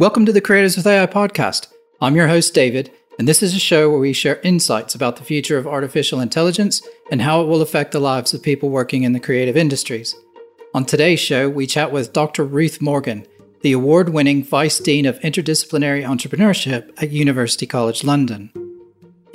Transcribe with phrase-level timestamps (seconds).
[0.00, 1.66] Welcome to the Creators with AI podcast.
[2.00, 5.24] I'm your host, David, and this is a show where we share insights about the
[5.24, 9.12] future of artificial intelligence and how it will affect the lives of people working in
[9.12, 10.14] the creative industries.
[10.72, 12.44] On today's show, we chat with Dr.
[12.44, 13.26] Ruth Morgan,
[13.62, 18.67] the award winning Vice Dean of Interdisciplinary Entrepreneurship at University College London.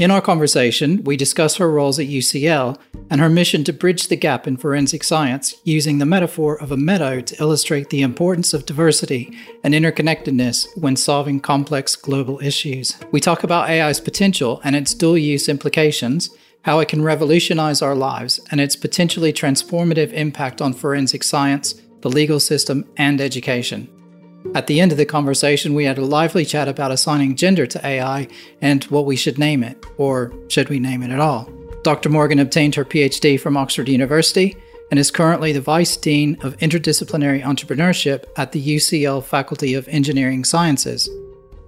[0.03, 2.77] In our conversation, we discuss her roles at UCL
[3.09, 6.75] and her mission to bridge the gap in forensic science using the metaphor of a
[6.75, 12.97] meadow to illustrate the importance of diversity and interconnectedness when solving complex global issues.
[13.13, 16.29] We talk about AI's potential and its dual use implications,
[16.63, 22.09] how it can revolutionize our lives, and its potentially transformative impact on forensic science, the
[22.09, 23.87] legal system, and education.
[24.55, 27.85] At the end of the conversation, we had a lively chat about assigning gender to
[27.85, 28.27] AI
[28.61, 31.49] and what we should name it, or should we name it at all.
[31.83, 32.09] Dr.
[32.09, 34.55] Morgan obtained her PhD from Oxford University
[34.91, 40.43] and is currently the Vice Dean of Interdisciplinary Entrepreneurship at the UCL Faculty of Engineering
[40.43, 41.09] Sciences.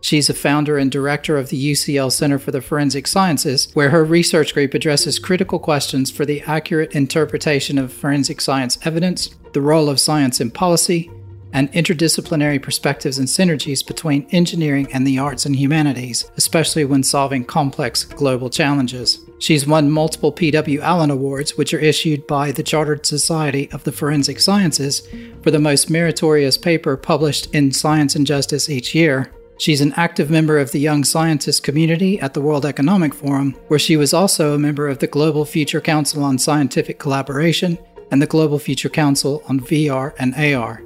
[0.02, 4.06] She's a founder and director of the UCL Center for the Forensic Sciences, where her
[4.06, 9.90] research group addresses critical questions for the accurate interpretation of forensic science evidence, the role
[9.90, 11.10] of science in policy,
[11.56, 17.46] and interdisciplinary perspectives and synergies between engineering and the arts and humanities, especially when solving
[17.46, 19.22] complex global challenges.
[19.40, 20.82] She's won multiple P.W.
[20.82, 25.08] Allen Awards, which are issued by the Chartered Society of the Forensic Sciences,
[25.42, 29.32] for the most meritorious paper published in Science and Justice each year.
[29.58, 33.80] She's an active member of the Young Scientist community at the World Economic Forum, where
[33.80, 37.78] she was also a member of the Global Future Council on Scientific Collaboration
[38.12, 40.85] and the Global Future Council on VR and AR.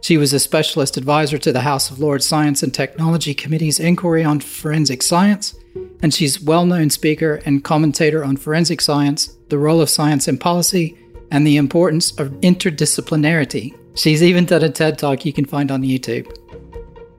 [0.00, 4.24] She was a specialist advisor to the House of Lords Science and Technology Committee's inquiry
[4.24, 5.54] on forensic science,
[6.02, 10.96] and she's well-known speaker and commentator on forensic science, the role of science in policy,
[11.30, 13.76] and the importance of interdisciplinarity.
[13.94, 16.32] She's even done a TED Talk you can find on YouTube.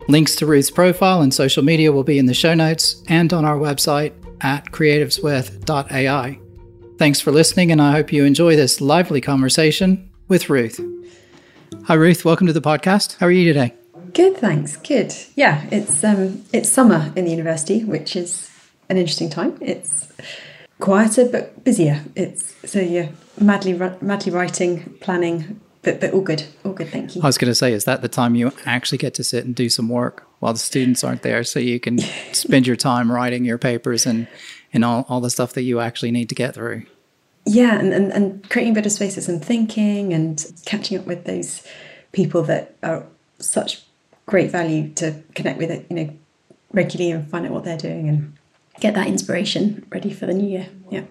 [0.07, 3.45] Links to Ruth's profile and social media will be in the show notes and on
[3.45, 6.39] our website at creatorswith.ai.
[6.97, 10.79] Thanks for listening, and I hope you enjoy this lively conversation with Ruth.
[11.85, 12.25] Hi, Ruth.
[12.25, 13.17] Welcome to the podcast.
[13.17, 13.73] How are you today?
[14.13, 14.77] Good, thanks.
[14.77, 15.13] Good.
[15.35, 18.49] Yeah, it's um, it's summer in the university, which is
[18.89, 19.57] an interesting time.
[19.61, 20.11] It's
[20.79, 22.03] quieter but busier.
[22.15, 23.09] It's so yeah,
[23.39, 26.89] madly madly writing, planning, but but all good, all good.
[26.89, 27.21] Thank you.
[27.21, 29.55] I was going to say, is that the time you actually get to sit and
[29.55, 31.97] do some work while the students aren't there, so you can
[32.33, 34.27] spend your time writing your papers and
[34.73, 36.85] and all, all the stuff that you actually need to get through
[37.45, 41.65] yeah, and, and, and creating better spaces and thinking and catching up with those
[42.11, 43.05] people that are
[43.39, 43.83] such
[44.25, 46.13] great value to connect with it, you know,
[46.71, 48.37] regularly and find out what they're doing and
[48.79, 50.69] get that inspiration ready for the new year.
[50.89, 51.03] Yeah.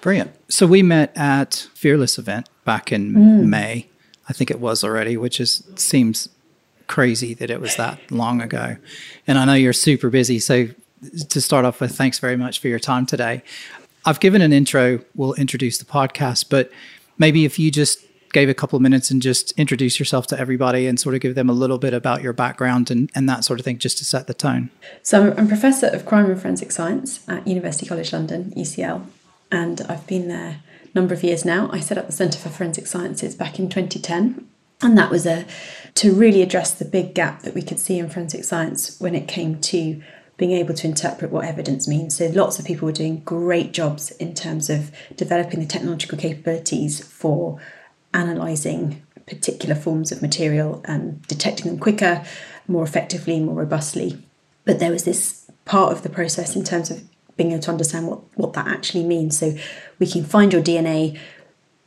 [0.00, 0.32] Brilliant.
[0.48, 3.46] So we met at Fearless event back in mm.
[3.46, 3.88] May,
[4.28, 6.28] I think it was already, which is seems
[6.86, 8.76] crazy that it was that long ago.
[9.26, 10.68] And I know you're super busy, so
[11.28, 13.42] to start off with, thanks very much for your time today.
[14.04, 16.70] I've given an intro, we'll introduce the podcast, but
[17.18, 20.86] maybe if you just gave a couple of minutes and just introduce yourself to everybody
[20.86, 23.60] and sort of give them a little bit about your background and, and that sort
[23.60, 24.70] of thing, just to set the tone.
[25.02, 29.04] So, I'm, Professor of Crime and Forensic Science at University College London, UCL,
[29.50, 31.70] and I've been there a number of years now.
[31.72, 34.48] I set up the Centre for Forensic Sciences back in 2010,
[34.80, 35.46] and that was a
[35.94, 39.28] to really address the big gap that we could see in forensic science when it
[39.28, 40.02] came to
[40.42, 42.16] being able to interpret what evidence means.
[42.16, 46.98] So lots of people were doing great jobs in terms of developing the technological capabilities
[46.98, 47.60] for
[48.12, 52.24] analysing particular forms of material and detecting them quicker,
[52.66, 54.20] more effectively, more robustly.
[54.64, 57.04] But there was this part of the process in terms of
[57.36, 59.38] being able to understand what, what that actually means.
[59.38, 59.54] So
[60.00, 61.20] we can find your DNA,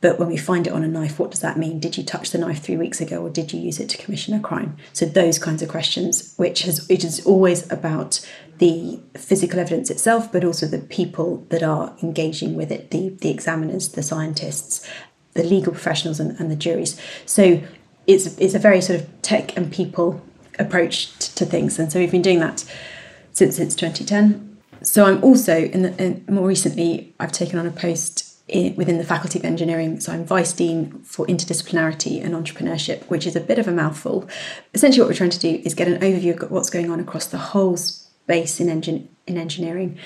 [0.00, 1.80] but when we find it on a knife, what does that mean?
[1.80, 4.34] Did you touch the knife three weeks ago or did you use it to commission
[4.34, 4.76] a crime?
[4.92, 8.24] So those kinds of questions, which has it is always about
[8.58, 13.30] the physical evidence itself, but also the people that are engaging with it, the, the
[13.30, 14.88] examiners, the scientists,
[15.34, 17.00] the legal professionals and, and the juries.
[17.26, 17.62] So
[18.06, 20.22] it's it's a very sort of tech and people
[20.58, 21.78] approach to things.
[21.78, 22.64] And so we've been doing that
[23.32, 24.58] since since 2010.
[24.82, 29.04] So I'm also in, the, in more recently I've taken on a post within the
[29.04, 29.98] Faculty of Engineering.
[29.98, 34.28] So I'm Vice Dean for Interdisciplinarity and Entrepreneurship, which is a bit of a mouthful.
[34.72, 37.26] Essentially, what we're trying to do is get an overview of what's going on across
[37.26, 37.76] the whole
[38.26, 39.96] space in, engin- in engineering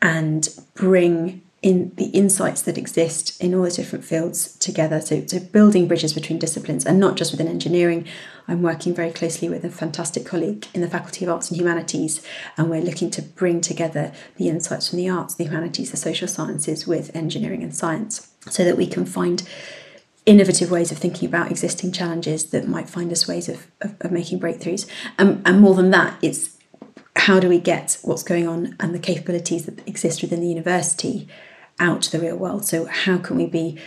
[0.00, 5.00] and bring in the insights that exist in all the different fields together.
[5.00, 8.06] So, so building bridges between disciplines and not just within engineering.
[8.48, 12.20] I'm working very closely with a fantastic colleague in the Faculty of Arts and Humanities,
[12.56, 16.26] and we're looking to bring together the insights from the arts, the humanities, the social
[16.26, 19.44] sciences with engineering and science so that we can find
[20.26, 24.10] innovative ways of thinking about existing challenges that might find us ways of, of, of
[24.10, 24.88] making breakthroughs.
[25.18, 26.58] Um, and more than that, it's
[27.16, 31.28] how do we get what's going on and the capabilities that exist within the university
[31.78, 32.64] out to the real world?
[32.64, 33.78] So, how can we be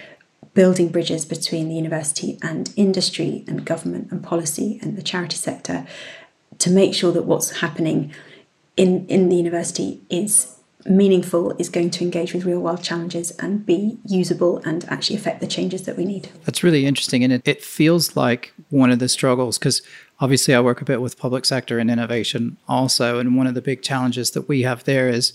[0.53, 5.85] building bridges between the university and industry and government and policy and the charity sector
[6.59, 8.13] to make sure that what's happening
[8.77, 10.54] in, in the university is
[10.85, 15.39] meaningful, is going to engage with real world challenges and be usable and actually affect
[15.39, 16.29] the changes that we need.
[16.43, 17.23] That's really interesting.
[17.23, 19.81] And it, it feels like one of the struggles because
[20.19, 23.19] obviously I work a bit with public sector and innovation also.
[23.19, 25.33] And one of the big challenges that we have there is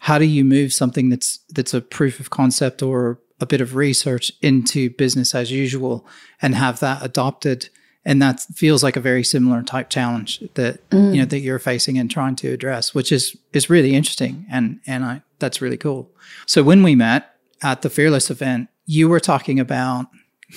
[0.00, 3.74] how do you move something that's that's a proof of concept or a bit of
[3.74, 6.06] research into business as usual
[6.42, 7.68] and have that adopted
[8.04, 11.14] and that feels like a very similar type challenge that mm.
[11.14, 14.46] you know that you're facing and trying to address which is is really interesting.
[14.50, 16.10] And and I that's really cool.
[16.46, 20.06] So when we met at the fearless event you were talking about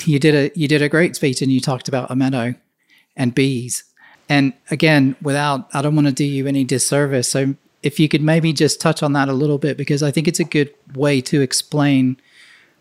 [0.05, 2.55] you did a you did a great speech and you talked about a meadow
[3.15, 3.83] and bees.
[4.29, 7.29] And again without I don't want to do you any disservice.
[7.29, 10.27] So if you could maybe just touch on that a little bit because I think
[10.29, 12.15] it's a good way to explain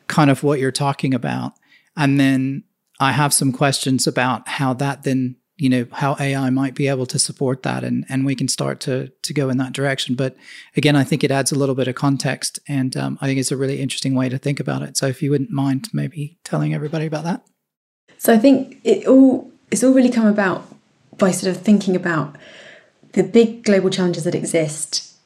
[0.06, 1.54] kind of what you're talking about.
[1.96, 2.62] And then
[3.02, 7.04] I have some questions about how that then, you know, how AI might be able
[7.06, 10.14] to support that and, and we can start to, to go in that direction.
[10.14, 10.36] But
[10.76, 13.50] again, I think it adds a little bit of context and um, I think it's
[13.50, 14.96] a really interesting way to think about it.
[14.96, 17.44] So if you wouldn't mind maybe telling everybody about that.
[18.18, 20.64] So I think it all, it's all really come about
[21.18, 22.36] by sort of thinking about
[23.14, 25.16] the big global challenges that exist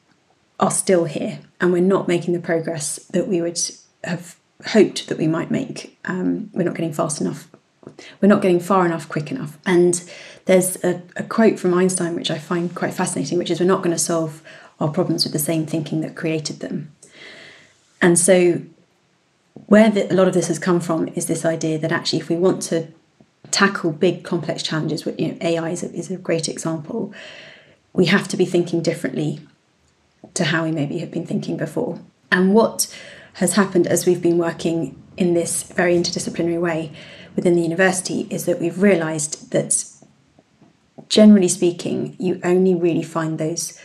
[0.59, 3.61] are still here and we're not making the progress that we would
[4.03, 4.35] have
[4.65, 5.99] hoped that we might make.
[6.05, 7.47] Um, we're not getting fast enough
[8.21, 9.57] we're not getting far enough quick enough.
[9.65, 10.03] And
[10.45, 13.83] there's a, a quote from Einstein which I find quite fascinating, which is we're not
[13.83, 14.41] going to solve
[14.79, 16.93] our problems with the same thinking that created them.
[18.01, 18.61] And so,
[19.65, 22.29] where the, a lot of this has come from is this idea that actually, if
[22.29, 22.87] we want to
[23.49, 27.13] tackle big complex challenges, you know, AI is a, is a great example,
[27.93, 29.39] we have to be thinking differently
[30.35, 31.99] to how we maybe have been thinking before.
[32.31, 32.93] And what
[33.33, 36.91] has happened as we've been working in this very interdisciplinary way
[37.37, 39.85] within the university is that we've realised that
[41.07, 43.79] generally speaking, you only really find those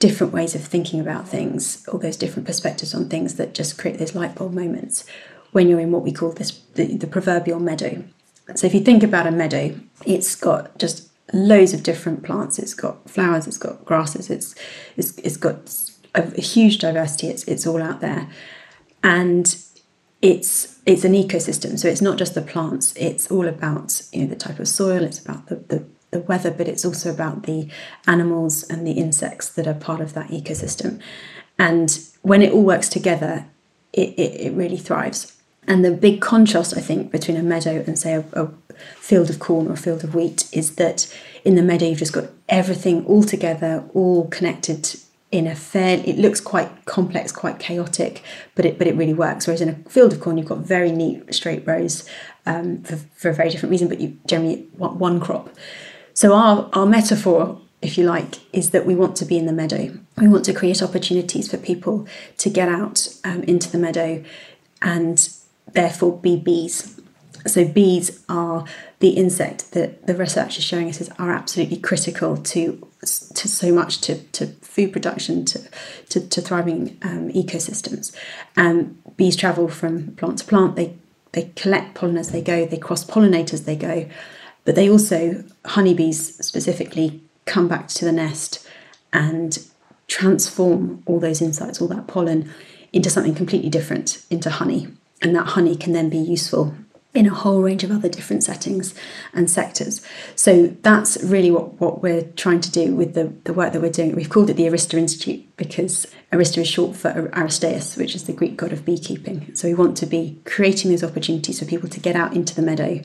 [0.00, 3.98] different ways of thinking about things or those different perspectives on things that just create
[3.98, 5.04] those light bulb moments
[5.52, 8.02] when you're in what we call this the, the proverbial meadow.
[8.54, 12.58] So if you think about a meadow, it's got just loads of different plants.
[12.58, 13.46] It's got flowers.
[13.46, 14.30] It's got grasses.
[14.30, 14.54] It's
[14.96, 15.56] it's, it's got
[16.14, 17.28] a, a huge diversity.
[17.28, 18.30] It's it's all out there,
[19.02, 19.46] and
[20.20, 21.78] it's it's an ecosystem.
[21.78, 22.94] So it's not just the plants.
[22.96, 25.04] It's all about you know the type of soil.
[25.04, 27.68] It's about the, the the weather, but it's also about the
[28.06, 31.00] animals and the insects that are part of that ecosystem.
[31.58, 33.46] And when it all works together,
[33.92, 35.36] it, it, it really thrives.
[35.66, 38.48] And the big contrast, I think, between a meadow and, say, a, a,
[38.96, 41.12] field of corn or a field of wheat is that
[41.44, 44.94] in the meadow, you've just got everything all together, all connected
[45.30, 48.22] in a fair it looks quite complex quite chaotic
[48.54, 49.46] but it but it really works.
[49.46, 52.08] Whereas in a field of corn you've got very neat straight rows
[52.46, 55.50] um, for, for a very different reason but you generally want one crop.
[56.14, 59.52] So our our metaphor if you like is that we want to be in the
[59.52, 59.92] meadow.
[60.16, 62.08] We want to create opportunities for people
[62.38, 64.24] to get out um, into the meadow
[64.82, 65.28] and
[65.72, 67.00] therefore be bees.
[67.46, 68.64] So bees are
[68.98, 73.72] the insect that the research is showing us is are absolutely critical to to so
[73.72, 74.46] much to, to
[74.78, 75.58] food production to
[76.10, 78.14] to, to thriving um, ecosystems.
[78.56, 80.76] And bees travel from plant to plant.
[80.76, 80.96] They
[81.32, 82.64] they collect pollen as they go.
[82.64, 84.08] They cross pollinate as they go,
[84.64, 88.66] but they also honeybees specifically come back to the nest
[89.12, 89.58] and
[90.06, 92.50] transform all those insights, all that pollen,
[92.92, 94.88] into something completely different, into honey.
[95.20, 96.74] And that honey can then be useful
[97.14, 98.94] in a whole range of other different settings
[99.32, 100.04] and sectors.
[100.34, 103.90] So that's really what, what we're trying to do with the, the work that we're
[103.90, 104.14] doing.
[104.14, 108.34] We've called it the Arista Institute because Arista is short for Aristaeus, which is the
[108.34, 109.54] Greek god of beekeeping.
[109.54, 112.62] So we want to be creating those opportunities for people to get out into the
[112.62, 113.00] meadow,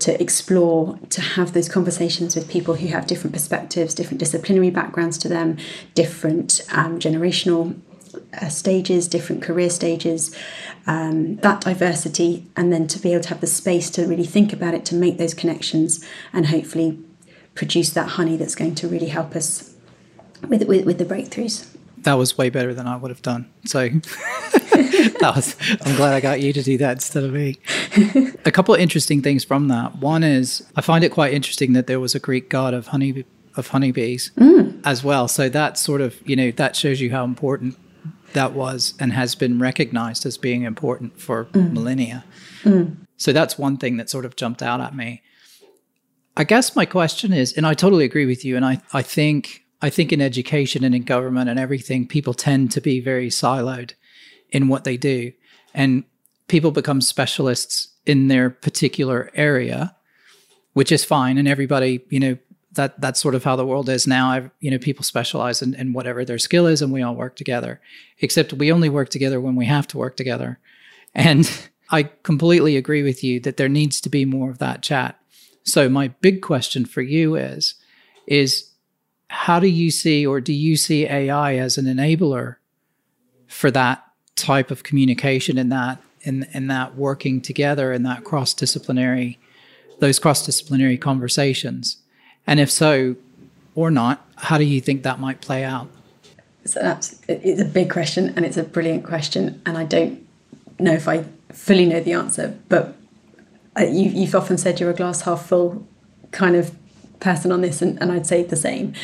[0.00, 5.16] to explore, to have those conversations with people who have different perspectives, different disciplinary backgrounds
[5.18, 5.56] to them,
[5.94, 7.80] different um, generational
[8.40, 10.34] uh, stages, different career stages,
[10.86, 14.52] um, that diversity, and then to be able to have the space to really think
[14.52, 16.98] about it, to make those connections, and hopefully
[17.54, 19.74] produce that honey that's going to really help us
[20.48, 21.66] with with, with the breakthroughs.
[21.98, 23.50] That was way better than I would have done.
[23.66, 25.54] So that was.
[25.84, 27.58] I'm glad I got you to do that instead of me.
[28.44, 29.96] a couple of interesting things from that.
[29.96, 33.24] One is I find it quite interesting that there was a Greek god of honey
[33.56, 34.80] of honeybees mm.
[34.84, 35.28] as well.
[35.28, 37.76] So that sort of you know that shows you how important
[38.32, 41.72] that was and has been recognized as being important for mm.
[41.72, 42.24] millennia.
[42.62, 43.06] Mm.
[43.16, 45.22] So that's one thing that sort of jumped out at me.
[46.36, 49.64] I guess my question is, and I totally agree with you, and I, I think
[49.82, 53.92] I think in education and in government and everything, people tend to be very siloed
[54.50, 55.32] in what they do.
[55.74, 56.04] And
[56.48, 59.96] people become specialists in their particular area,
[60.74, 61.38] which is fine.
[61.38, 62.38] And everybody, you know,
[62.72, 64.30] that that's sort of how the world is now.
[64.30, 67.36] I've, you know, people specialize in, in whatever their skill is and we all work
[67.36, 67.80] together.
[68.20, 70.58] Except we only work together when we have to work together.
[71.14, 71.50] And
[71.90, 75.18] I completely agree with you that there needs to be more of that chat.
[75.64, 77.74] So my big question for you is
[78.26, 78.70] is
[79.28, 82.56] how do you see or do you see AI as an enabler
[83.46, 84.04] for that
[84.36, 89.38] type of communication and that in in that working together and that cross disciplinary
[89.98, 91.99] those cross disciplinary conversations?
[92.50, 93.14] And if so
[93.76, 95.88] or not, how do you think that might play out?
[96.64, 100.26] So that's it's a big question and it's a brilliant question and I don't
[100.80, 102.96] know if I fully know the answer, but
[103.78, 105.86] uh, you, you've often said you're a glass half full
[106.32, 106.74] kind of
[107.20, 108.94] person on this, and, and I'd say the same.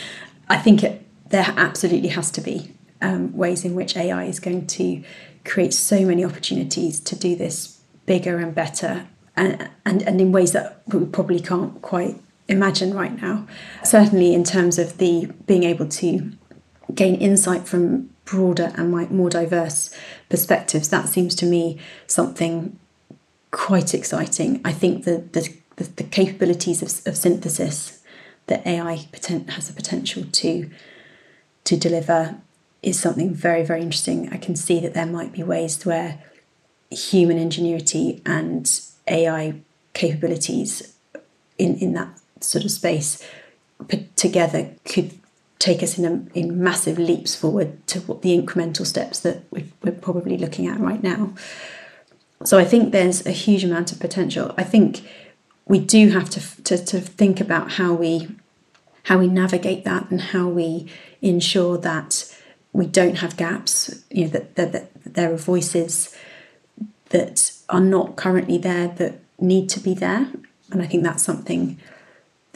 [0.48, 4.66] I think it, there absolutely has to be um, ways in which AI is going
[4.66, 5.04] to
[5.44, 10.52] create so many opportunities to do this bigger and better, and, and, and in ways
[10.52, 13.46] that we probably can't quite imagine right now.
[13.84, 16.32] Certainly, in terms of the being able to
[16.94, 19.94] gain insight from broader and more diverse
[20.28, 22.78] perspectives, that seems to me something
[23.50, 24.60] quite exciting.
[24.64, 28.02] I think the the, the, the capabilities of, of synthesis
[28.46, 30.70] that AI potent, has the potential to
[31.64, 32.36] to deliver
[32.82, 34.28] is something very very interesting.
[34.32, 36.22] I can see that there might be ways where
[36.90, 38.70] human ingenuity and
[39.08, 39.60] AI
[39.94, 40.96] capabilities
[41.58, 43.26] in in that sort of space
[43.88, 45.12] put together could
[45.58, 49.92] take us in a, in massive leaps forward to what the incremental steps that we're
[49.92, 51.32] probably looking at right now.
[52.44, 54.54] So I think there's a huge amount of potential.
[54.58, 55.02] I think
[55.66, 58.28] we do have to, to, to think about how we
[59.04, 60.90] how we navigate that and how we
[61.22, 62.36] ensure that
[62.72, 64.02] we don't have gaps.
[64.10, 66.14] You know that, that, that there are voices
[67.10, 70.28] that are not currently there that need to be there,
[70.72, 71.78] and I think that's something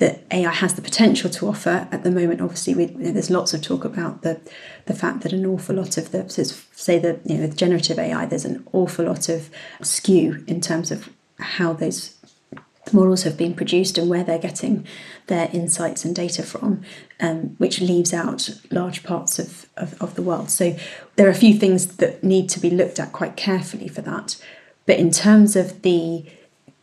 [0.00, 2.40] that AI has the potential to offer at the moment.
[2.40, 4.40] Obviously, we, you know, there's lots of talk about the
[4.86, 6.42] the fact that an awful lot of the so
[6.72, 9.50] say that you know with generative AI, there's an awful lot of
[9.82, 12.16] skew in terms of how those
[12.92, 14.86] models have been produced and where they're getting
[15.26, 16.82] their insights and data from,
[17.20, 20.50] um, which leaves out large parts of, of, of the world.
[20.50, 20.74] So
[21.16, 24.42] there are a few things that need to be looked at quite carefully for that.
[24.86, 26.24] But in terms of the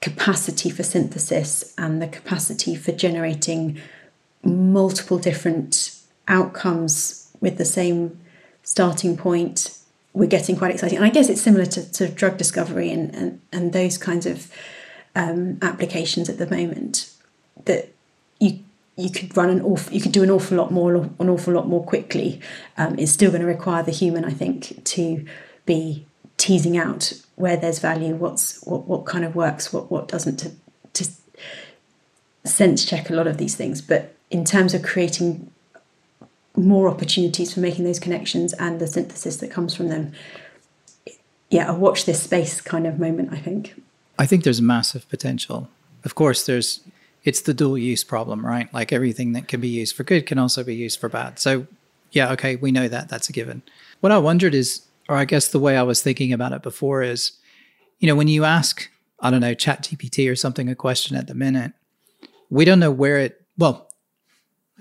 [0.02, 3.80] capacity for synthesis and the capacity for generating
[4.44, 8.20] multiple different outcomes with the same
[8.64, 9.78] starting point,
[10.14, 10.98] we're getting quite exciting.
[10.98, 14.52] And I guess it's similar to, to drug discovery and, and, and those kinds of
[15.16, 17.12] um, applications at the moment
[17.66, 17.90] that
[18.40, 18.60] you
[18.98, 21.68] you could run an awful, you could do an awful lot more, an awful lot
[21.68, 22.42] more quickly.
[22.78, 25.24] Um, it's still going to require the human, I think, to
[25.68, 30.38] be teasing out where there's value, what's what, what kind of works, what what doesn't,
[30.38, 30.52] to
[30.94, 31.10] to
[32.46, 33.82] sense check a lot of these things.
[33.82, 35.52] But in terms of creating
[36.56, 40.12] more opportunities for making those connections and the synthesis that comes from them,
[41.50, 43.32] yeah, a watch this space kind of moment.
[43.32, 43.82] I think.
[44.20, 45.70] I think there's massive potential.
[46.04, 46.82] Of course, there's
[47.24, 48.74] it's the dual use problem, right?
[48.74, 51.40] Like everything that can be used for good can also be used for bad.
[51.40, 51.68] So,
[52.12, 53.10] yeah, okay, we know that.
[53.10, 53.64] That's a given.
[54.00, 57.02] What I wondered is or I guess the way I was thinking about it before
[57.02, 57.34] is,
[58.00, 61.28] you know, when you ask, I don't know, Chat GPT or something a question at
[61.28, 61.74] the minute,
[62.50, 63.90] we don't know where it, well,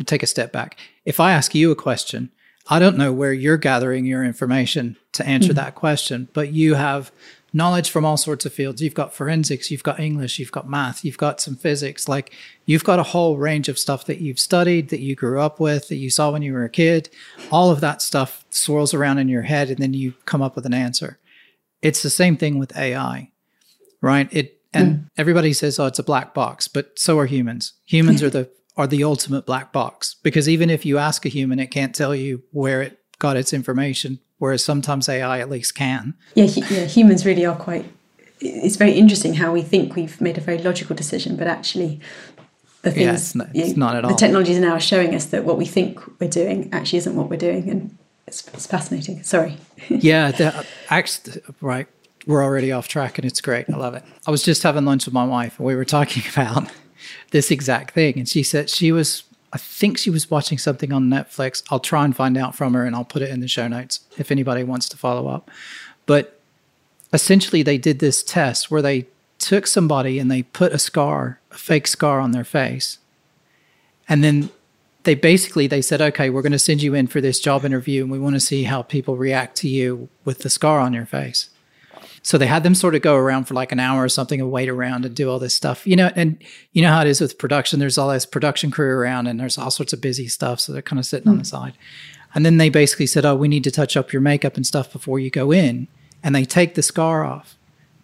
[0.04, 0.78] take a step back.
[1.04, 2.30] If I ask you a question,
[2.68, 5.56] I don't know where you're gathering your information to answer mm-hmm.
[5.56, 7.12] that question, but you have
[7.52, 8.82] knowledge from all sorts of fields.
[8.82, 12.08] You've got forensics, you've got English, you've got math, you've got some physics.
[12.08, 12.32] Like
[12.66, 15.88] you've got a whole range of stuff that you've studied, that you grew up with,
[15.88, 17.08] that you saw when you were a kid.
[17.50, 20.66] All of that stuff swirls around in your head and then you come up with
[20.66, 21.18] an answer.
[21.82, 23.30] It's the same thing with AI,
[24.00, 24.28] right?
[24.32, 25.10] It and mm.
[25.16, 27.74] everybody says, "Oh, it's a black box," but so are humans.
[27.86, 31.58] Humans are the are the ultimate black box because even if you ask a human,
[31.58, 36.14] it can't tell you where it got its information whereas sometimes AI at least can.
[36.35, 37.87] Yeah, yeah, humans really are quite.
[38.40, 42.00] It's very interesting how we think we've made a very logical decision, but actually,
[42.83, 44.11] the things yeah, it's, not, it's not at all.
[44.11, 47.16] The technologies now are now showing us that what we think we're doing actually isn't
[47.16, 49.23] what we're doing, and it's, it's fascinating.
[49.23, 49.57] Sorry.
[49.88, 51.87] yeah, actually, right.
[52.26, 53.71] We're already off track, and it's great.
[53.71, 54.02] I love it.
[54.26, 56.71] I was just having lunch with my wife, and we were talking about
[57.31, 61.08] this exact thing, and she said she was I think she was watching something on
[61.08, 61.62] Netflix.
[61.70, 64.00] I'll try and find out from her and I'll put it in the show notes
[64.18, 65.50] if anybody wants to follow up.
[66.04, 66.40] But
[67.12, 69.06] essentially, they did this test where they
[69.38, 72.98] took somebody and they put a scar, a fake scar on their face.
[74.08, 74.50] And then
[75.04, 78.02] they basically they said, "Okay, we're going to send you in for this job interview
[78.02, 81.06] and we want to see how people react to you with the scar on your
[81.06, 81.48] face."
[82.26, 84.50] So they had them sort of go around for like an hour or something and
[84.50, 85.87] wait around and do all this stuff.
[85.87, 86.42] You know, and
[86.73, 87.78] you know how it is with production.
[87.78, 90.59] There's all this production crew around and there's all sorts of busy stuff.
[90.59, 91.30] So they're kind of sitting mm.
[91.30, 91.56] on the hmm.
[91.56, 91.75] side.
[92.35, 94.92] And then they basically said, Oh, we need to touch up your makeup and stuff
[94.92, 95.87] before you go in.
[96.21, 97.56] And they take the scar off.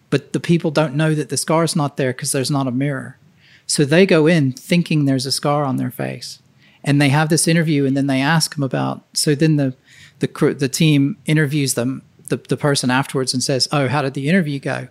[0.09, 3.19] But the people don't know that the scar's not there because there's not a mirror.
[3.67, 6.39] So they go in thinking there's a scar on their face.
[6.85, 9.75] And they have this interview and then they ask them about so then the
[10.21, 12.03] the the team interviews them
[12.33, 14.89] the, the person afterwards and says, Oh, how did the interview go?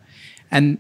[0.52, 0.78] And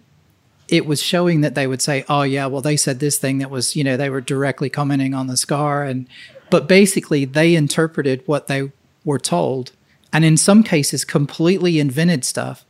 [0.68, 3.50] it was showing that they would say, Oh, yeah, well, they said this thing that
[3.50, 5.84] was, you know, they were directly commenting on the scar.
[5.84, 6.08] And,
[6.51, 8.72] but basically, they interpreted what they
[9.03, 9.72] were told.
[10.13, 12.63] And in some cases, completely invented stuff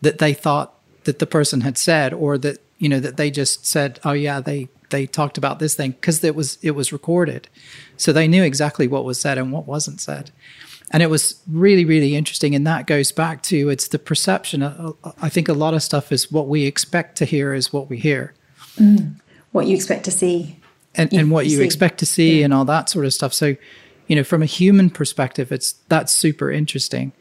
[0.00, 0.74] that they thought
[1.04, 4.40] that the person had said, or that, you know, that they just said, Oh, yeah,
[4.40, 7.48] they, they talked about this thing because it was it was recorded
[7.96, 10.30] so they knew exactly what was said and what wasn't said
[10.92, 14.62] and it was really really interesting and that goes back to it's the perception
[15.22, 17.98] i think a lot of stuff is what we expect to hear is what we
[17.98, 18.34] hear
[18.76, 19.14] mm.
[19.52, 20.56] what you expect to see
[20.94, 21.64] and, and what you, see.
[21.64, 22.44] expect to see yeah.
[22.46, 23.56] and all that sort of stuff so
[24.06, 27.12] you know from a human perspective it's that's super interesting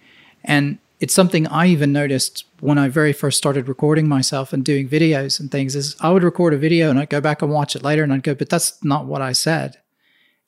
[0.43, 4.87] and it's something i even noticed when i very first started recording myself and doing
[4.87, 7.75] videos and things is i would record a video and i'd go back and watch
[7.75, 9.77] it later and i'd go but that's not what i said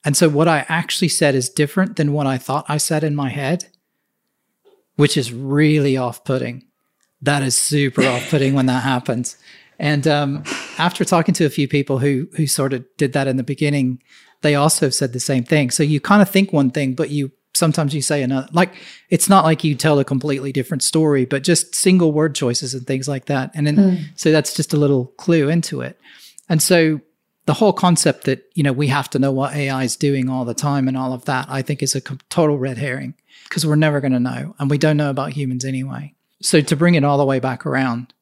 [0.04, 3.14] and so what I actually said is different than what I thought I said in
[3.14, 3.66] my head,
[4.96, 6.64] which is really off putting.
[7.20, 9.36] That is super off putting when that happens.
[9.78, 10.44] And um,
[10.78, 14.02] after talking to a few people who who sort of did that in the beginning,
[14.42, 15.70] they also said the same thing.
[15.70, 18.48] So you kind of think one thing, but you sometimes you say another.
[18.52, 18.74] Like
[19.10, 22.86] it's not like you tell a completely different story, but just single word choices and
[22.86, 23.50] things like that.
[23.54, 24.04] And then mm.
[24.16, 25.98] so that's just a little clue into it.
[26.48, 27.00] And so
[27.48, 30.44] the whole concept that you know we have to know what AI is doing all
[30.44, 33.14] the time and all of that, I think is a total red herring
[33.44, 36.14] because we're never going to know, and we don't know about humans anyway.
[36.42, 38.12] So to bring it all the way back around,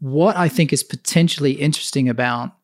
[0.00, 2.56] what I think is potentially interesting about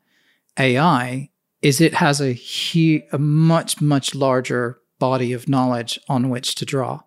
[0.58, 1.30] AI
[1.62, 6.64] is it has a huge, a much much larger body of knowledge on which to
[6.64, 7.02] draw.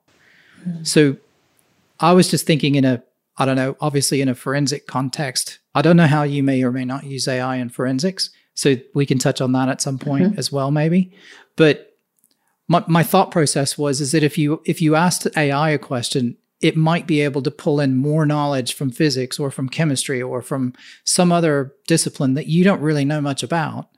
[0.66, 0.88] Mm.
[0.88, 1.18] So
[2.00, 3.04] I was just thinking in a
[3.36, 5.60] I don't know, obviously in a forensic context.
[5.76, 8.30] I don't know how you may or may not use AI in forensics,
[8.62, 10.40] so we can touch on that at some point mm-hmm.
[10.40, 11.12] as well, maybe.
[11.56, 11.98] But
[12.68, 16.38] my, my thought process was is that if you if you asked AI a question,
[16.62, 20.44] it might be able to pull in more knowledge from physics or from chemistry or
[20.44, 23.90] from some other discipline that you don't really know much about.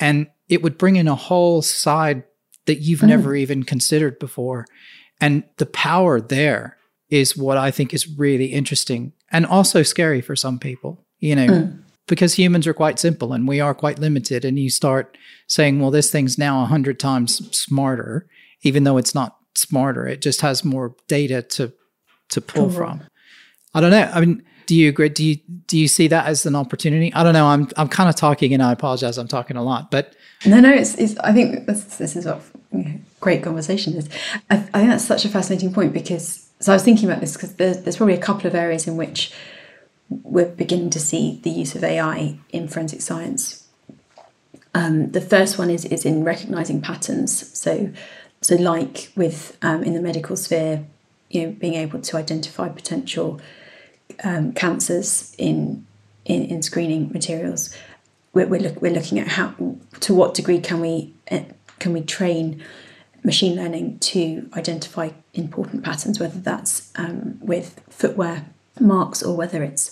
[0.00, 2.24] And it would bring in a whole side
[2.64, 3.08] that you've mm.
[3.08, 4.64] never even considered before.
[5.20, 6.78] And the power there
[7.10, 11.04] is what I think is really interesting and also scary for some people.
[11.18, 14.44] You know, mm because humans are quite simple and we are quite limited.
[14.44, 15.16] And you start
[15.46, 18.26] saying, well, this thing's now a hundred times smarter,
[18.62, 20.06] even though it's not smarter.
[20.06, 21.72] It just has more data to
[22.30, 23.02] to pull from.
[23.74, 24.10] I don't know.
[24.12, 25.08] I mean, do you agree?
[25.08, 27.12] Do you do you see that as an opportunity?
[27.14, 27.46] I don't know.
[27.46, 29.16] I'm I'm kind of talking, and I apologize.
[29.18, 30.72] I'm talking a lot, but no, no.
[30.72, 32.42] It's, it's I think this, this is what
[33.20, 34.08] great conversation is.
[34.50, 37.34] I, I think that's such a fascinating point because so I was thinking about this
[37.34, 39.32] because there's, there's probably a couple of areas in which
[40.10, 43.66] we're beginning to see the use of AI in forensic science.
[44.74, 47.58] Um, the first one is is in recognizing patterns.
[47.58, 47.90] So,
[48.40, 50.84] so like with um, in the medical sphere,
[51.30, 53.40] you know, being able to identify potential
[54.24, 55.86] um, cancers in,
[56.24, 57.74] in in screening materials.
[58.32, 59.54] We're we're, look, we're looking at how
[60.00, 61.40] to what degree can we uh,
[61.78, 62.62] can we train
[63.24, 68.46] machine learning to identify important patterns, whether that's um, with footwear
[68.80, 69.90] marks or whether it's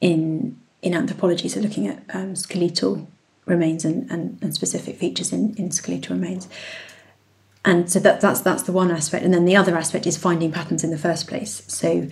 [0.00, 3.06] in in anthropology, so looking at um, skeletal
[3.46, 6.48] remains and, and, and, specific features in, in skeletal remains.
[7.64, 10.50] And so that, that's that's the one aspect, and then the other aspect is finding
[10.50, 11.62] patterns in the first place.
[11.68, 12.08] So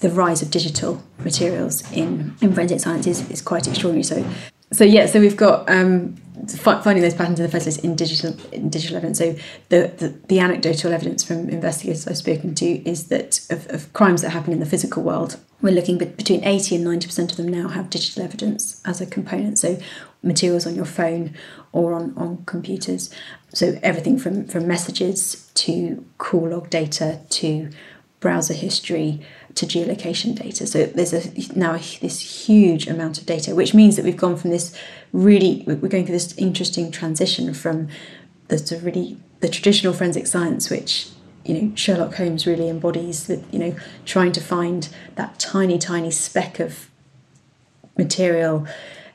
[0.00, 4.04] the rise of digital materials in, in forensic science is, is quite extraordinary.
[4.04, 4.24] So
[4.72, 8.36] so yeah, so we've got um, finding those patterns in the first place in digital
[8.52, 9.18] in digital evidence.
[9.18, 9.34] So
[9.68, 14.22] the, the, the anecdotal evidence from investigators I've spoken to is that of, of crimes
[14.22, 17.48] that happen in the physical world, we're looking between eighty and ninety percent of them
[17.48, 19.58] now have digital evidence as a component.
[19.58, 19.78] So
[20.22, 21.34] materials on your phone
[21.72, 23.14] or on, on computers.
[23.54, 27.70] So everything from from messages to call log data to
[28.20, 29.24] browser history
[29.58, 30.66] to geolocation data.
[30.66, 34.50] So there's a now this huge amount of data, which means that we've gone from
[34.50, 34.72] this
[35.12, 37.88] really we're going through this interesting transition from
[38.46, 41.08] the sort of really the traditional forensic science, which
[41.44, 46.12] you know Sherlock Holmes really embodies, that you know trying to find that tiny tiny
[46.12, 46.88] speck of
[47.96, 48.64] material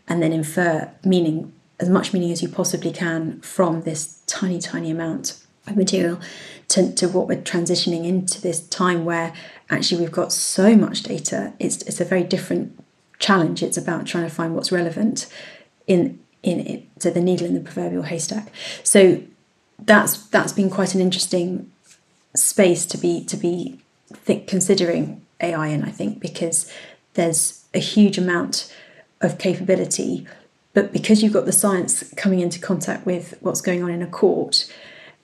[0.10, 4.91] and then infer meaning, as much meaning as you possibly can from this tiny, tiny
[4.91, 6.19] amount of material
[6.67, 9.34] to, to what we're transitioning into this time where
[9.69, 11.54] actually we've got so much data.
[11.60, 12.84] It's, it's a very different
[13.19, 13.63] challenge.
[13.63, 15.28] It's about trying to find what's relevant
[15.88, 16.99] in in it.
[16.99, 18.52] The needle in the proverbial haystack.
[18.84, 19.21] So
[19.80, 21.71] that's that's been quite an interesting
[22.36, 23.80] space to be to be
[24.47, 25.84] considering AI in.
[25.84, 26.71] I think because
[27.13, 28.73] there's a huge amount
[29.21, 30.28] of capability,
[30.73, 34.08] but because you've got the science coming into contact with what's going on in a
[34.08, 34.71] court,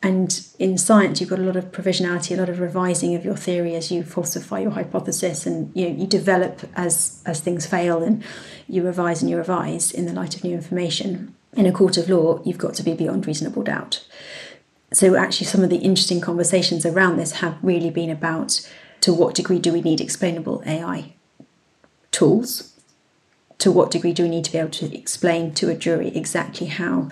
[0.01, 3.35] and in science you've got a lot of provisionality, a lot of revising of your
[3.35, 8.01] theory as you falsify your hypothesis, and you know, you develop as as things fail,
[8.03, 8.23] and
[8.67, 11.35] you revise and you revise in the light of new information.
[11.53, 14.05] In a court of law, you've got to be beyond reasonable doubt.
[14.93, 18.67] So actually, some of the interesting conversations around this have really been about
[19.01, 21.13] to what degree do we need explainable AI
[22.11, 22.73] tools
[23.59, 26.67] to what degree do we need to be able to explain to a jury exactly
[26.67, 27.09] how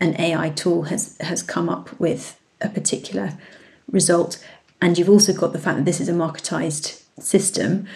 [0.00, 3.38] an AI tool has has come up with a particular
[3.90, 4.44] result?
[4.80, 7.86] And you've also got the fact that this is a marketized system.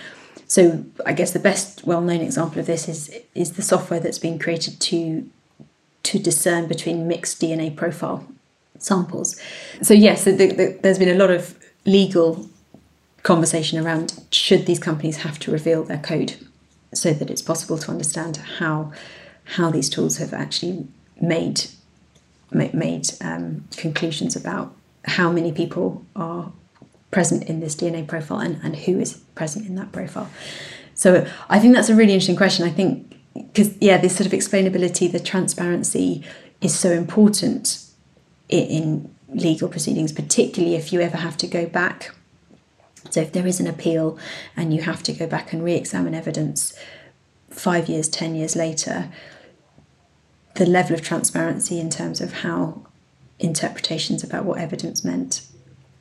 [0.47, 4.39] So I guess the best well-known example of this is is the software that's been
[4.39, 5.29] created to
[6.03, 8.27] to discern between mixed DNA profile
[8.79, 9.41] samples.
[9.81, 12.49] So yes, the, the, there's been a lot of legal
[13.23, 16.35] conversation around should these companies have to reveal their code
[16.93, 18.93] so that it's possible to understand how
[19.45, 20.87] how these tools have actually
[21.21, 21.67] made
[22.55, 26.53] made um, conclusions about how many people are
[27.11, 30.31] present in this DNA profile and, and who is present in that profile.
[30.95, 32.67] So I think that's a really interesting question.
[32.67, 36.25] I think because yeah, this sort of explainability, the transparency
[36.61, 37.85] is so important
[38.49, 42.13] in, in legal proceedings, particularly if you ever have to go back
[43.11, 44.19] so if there is an appeal
[44.57, 46.73] and you have to go back and re examine evidence
[47.51, 49.11] five years, 10 years later,
[50.55, 52.83] the level of transparency in terms of how
[53.39, 55.47] interpretations about what evidence meant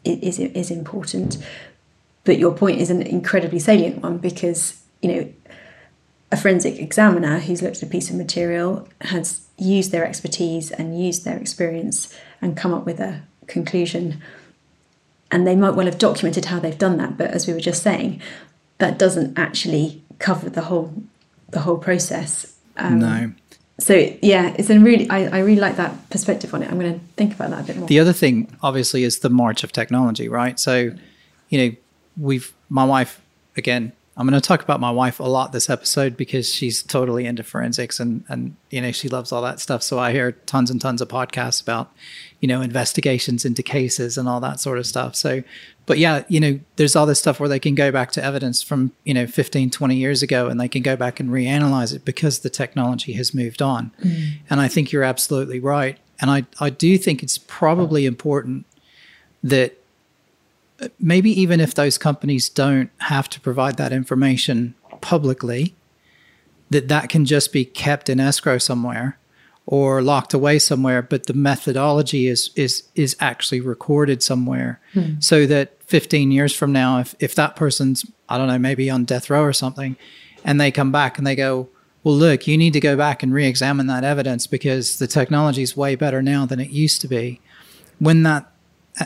[0.03, 1.37] is, is important.
[2.23, 5.33] But your point is an incredibly salient one because, you know,
[6.31, 11.01] a forensic examiner who's looked at a piece of material has used their expertise and
[11.01, 14.21] used their experience and come up with a conclusion.
[15.29, 17.81] And they might well have documented how they've done that but as we were just
[17.83, 18.21] saying
[18.77, 20.93] that doesn't actually cover the whole
[21.49, 22.57] the whole process.
[22.77, 23.31] Um, no
[23.82, 26.72] so yeah it's a really I, I really like that perspective on it.
[26.72, 27.88] I'm going to think about that a bit more.
[27.88, 30.60] The other thing obviously is the march of technology right?
[30.60, 30.91] So
[31.50, 31.76] you know
[32.17, 33.22] we've my wife
[33.58, 37.26] again I'm going to talk about my wife a lot this episode because she's totally
[37.26, 39.82] into forensics and and you know she loves all that stuff.
[39.84, 41.91] So I hear tons and tons of podcasts about
[42.41, 45.15] you know investigations into cases and all that sort of stuff.
[45.15, 45.43] So
[45.86, 48.62] but yeah, you know there's all this stuff where they can go back to evidence
[48.62, 52.04] from you know 15 20 years ago and they can go back and reanalyze it
[52.04, 53.91] because the technology has moved on.
[54.04, 54.39] Mm.
[54.49, 55.97] And I think you're absolutely right.
[56.19, 58.65] And I I do think it's probably important
[59.43, 59.77] that
[60.99, 65.75] maybe even if those companies don't have to provide that information publicly,
[66.71, 69.17] that that can just be kept in escrow somewhere
[69.71, 75.13] or locked away somewhere, but the methodology is is is actually recorded somewhere, hmm.
[75.19, 79.05] so that 15 years from now, if if that person's I don't know maybe on
[79.05, 79.95] death row or something,
[80.43, 81.69] and they come back and they go,
[82.03, 85.77] well, look, you need to go back and re-examine that evidence because the technology is
[85.77, 87.39] way better now than it used to be.
[87.97, 88.51] When that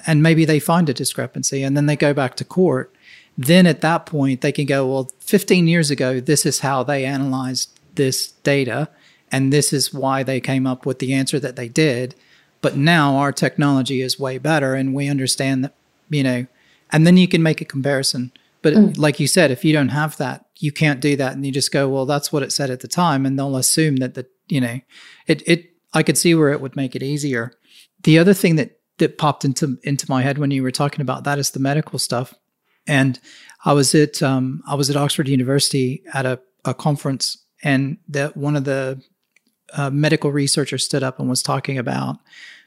[0.08, 2.92] and maybe they find a discrepancy and then they go back to court
[3.38, 7.06] then at that point they can go well 15 years ago this is how they
[7.06, 8.90] analyzed this data
[9.36, 12.16] and this is why they came up with the answer that they did
[12.62, 15.74] but now our technology is way better and we understand that
[16.10, 16.46] you know
[16.92, 18.98] and then you can make a comparison but mm.
[18.98, 21.72] like you said if you don't have that you can't do that and you just
[21.72, 24.62] go well that's what it said at the time and they'll assume that the you
[24.62, 24.80] know
[25.28, 27.54] it it i could see where it would make it easier
[28.04, 31.24] the other thing that that popped into into my head when you were talking about
[31.24, 32.34] that is the medical stuff.
[32.88, 33.20] And
[33.66, 38.38] I was at um, I was at Oxford University at a, a conference, and that
[38.38, 39.02] one of the
[39.76, 42.18] uh, medical researcher stood up and was talking about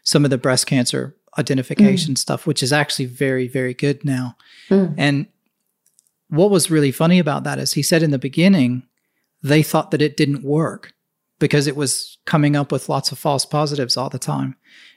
[0.02, 2.18] some of the breast cancer identification mm.
[2.18, 4.36] stuff, which is actually very very good now.
[4.70, 4.94] Mm.
[4.96, 5.26] And
[6.28, 8.82] what was really funny about that is he said in the beginning
[9.42, 10.92] they thought that it didn't work
[11.38, 14.56] because it was coming up with lots of false positives all the time.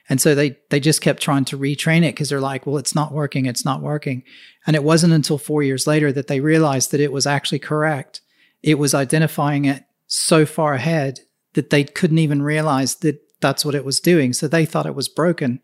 [0.10, 2.96] And so they they just kept trying to retrain it because they're like, well, it's
[2.96, 4.24] not working, it's not working.
[4.68, 8.22] And it wasn't until four years later that they realized that it was actually correct.
[8.64, 11.22] It was identifying it so far ahead
[11.54, 14.34] that they couldn't even realize that that's what it was doing.
[14.34, 15.60] So they thought it was broken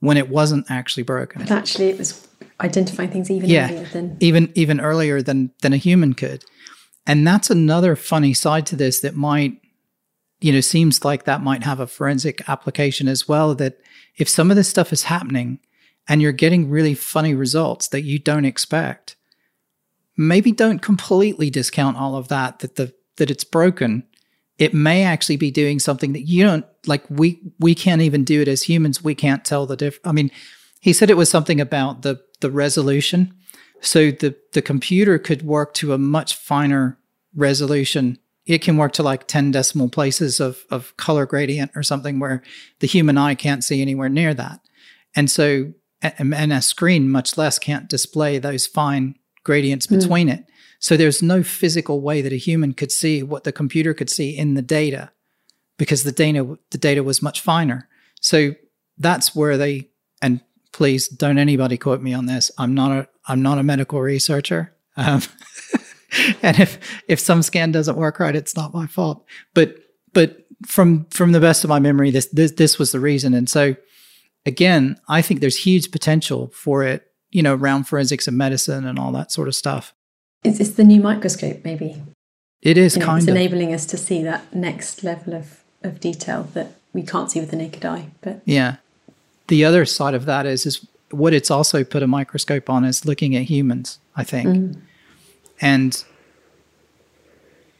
[0.00, 1.42] when it wasn't actually broken.
[1.42, 2.26] But actually, it was
[2.60, 6.44] identifying things even yeah, earlier than even even earlier than than a human could.
[7.06, 9.60] And that's another funny side to this that might,
[10.40, 13.54] you know, seems like that might have a forensic application as well.
[13.54, 13.78] That
[14.16, 15.60] if some of this stuff is happening
[16.08, 19.16] and you're getting really funny results that you don't expect,
[20.16, 24.04] maybe don't completely discount all of that, that the that it's broken.
[24.58, 28.40] It may actually be doing something that you don't like we we can't even do
[28.40, 29.04] it as humans.
[29.04, 30.30] We can't tell the diff I mean,
[30.80, 33.34] he said it was something about the the resolution.
[33.80, 36.98] So the the computer could work to a much finer
[37.34, 38.18] resolution.
[38.46, 42.42] It can work to like 10 decimal places of of color gradient or something where
[42.80, 44.60] the human eye can't see anywhere near that.
[45.14, 49.98] And so and a screen much less can't display those fine gradients hmm.
[49.98, 50.38] between mm.
[50.38, 50.44] it.
[50.78, 54.36] So there's no physical way that a human could see what the computer could see
[54.36, 55.10] in the data
[55.78, 57.88] because the data the data was much finer.
[58.20, 58.54] So
[58.98, 59.88] that's where they
[60.22, 60.40] and
[60.72, 62.50] please don't anybody quote me on this.
[62.58, 64.74] I'm not a I'm not a medical researcher.
[64.96, 65.22] Um,
[66.42, 69.24] and if if some scan doesn't work right, it's not my fault.
[69.54, 69.76] But
[70.12, 73.34] but from from the best of my memory, this this this was the reason.
[73.34, 73.76] And so
[74.44, 78.98] again, I think there's huge potential for it, you know, around forensics and medicine and
[78.98, 79.92] all that sort of stuff.
[80.46, 82.02] It's, it's the new microscope, maybe.
[82.62, 85.62] It is you know, kind it's of enabling us to see that next level of
[85.82, 88.08] of detail that we can't see with the naked eye.
[88.20, 88.76] But yeah,
[89.48, 93.04] the other side of that is is what it's also put a microscope on is
[93.04, 93.98] looking at humans.
[94.16, 94.80] I think, mm.
[95.60, 96.04] and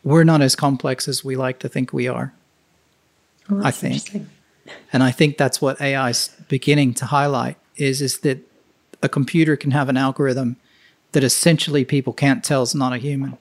[0.04, 2.32] we're not as complex as we like to think we are.
[3.50, 4.28] Oh, I think,
[4.92, 8.38] and I think that's what AI is beginning to highlight is is that
[9.02, 10.56] a computer can have an algorithm
[11.16, 13.38] that essentially people can't tell is not a human.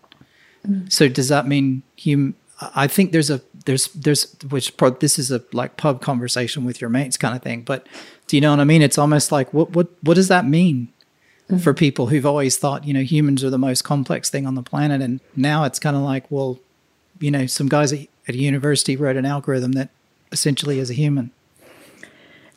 [0.65, 0.89] Mm.
[0.89, 2.33] So does that mean human?
[2.61, 6.79] I think there's a there's there's which pro, this is a like pub conversation with
[6.79, 7.63] your mates kind of thing.
[7.63, 7.85] But
[8.27, 8.81] do you know what I mean?
[8.81, 10.87] It's almost like what what what does that mean
[11.49, 11.57] mm-hmm.
[11.57, 14.63] for people who've always thought you know humans are the most complex thing on the
[14.63, 16.59] planet, and now it's kind of like well,
[17.19, 19.89] you know, some guys at, at a university wrote an algorithm that
[20.31, 21.31] essentially is a human.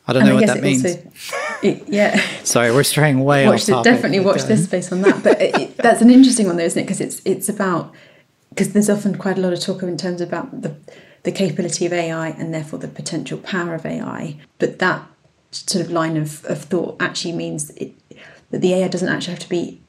[0.07, 0.85] I don't and know I what that means.
[0.85, 1.11] Also,
[1.87, 2.19] yeah.
[2.43, 3.93] Sorry, we're straying way watch off topic.
[3.93, 5.23] Definitely watch this space on that.
[5.23, 6.85] But it, that's an interesting one, though, isn't it?
[6.85, 7.93] Because it's it's about
[8.49, 10.75] because there's often quite a lot of talk in terms about the
[11.23, 14.37] the capability of AI and therefore the potential power of AI.
[14.57, 15.05] But that
[15.51, 17.93] sort of line of, of thought actually means it,
[18.51, 19.81] that the AI doesn't actually have to be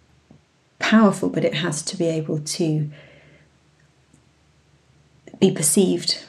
[0.78, 2.90] powerful, but it has to be able to
[5.38, 6.24] be perceived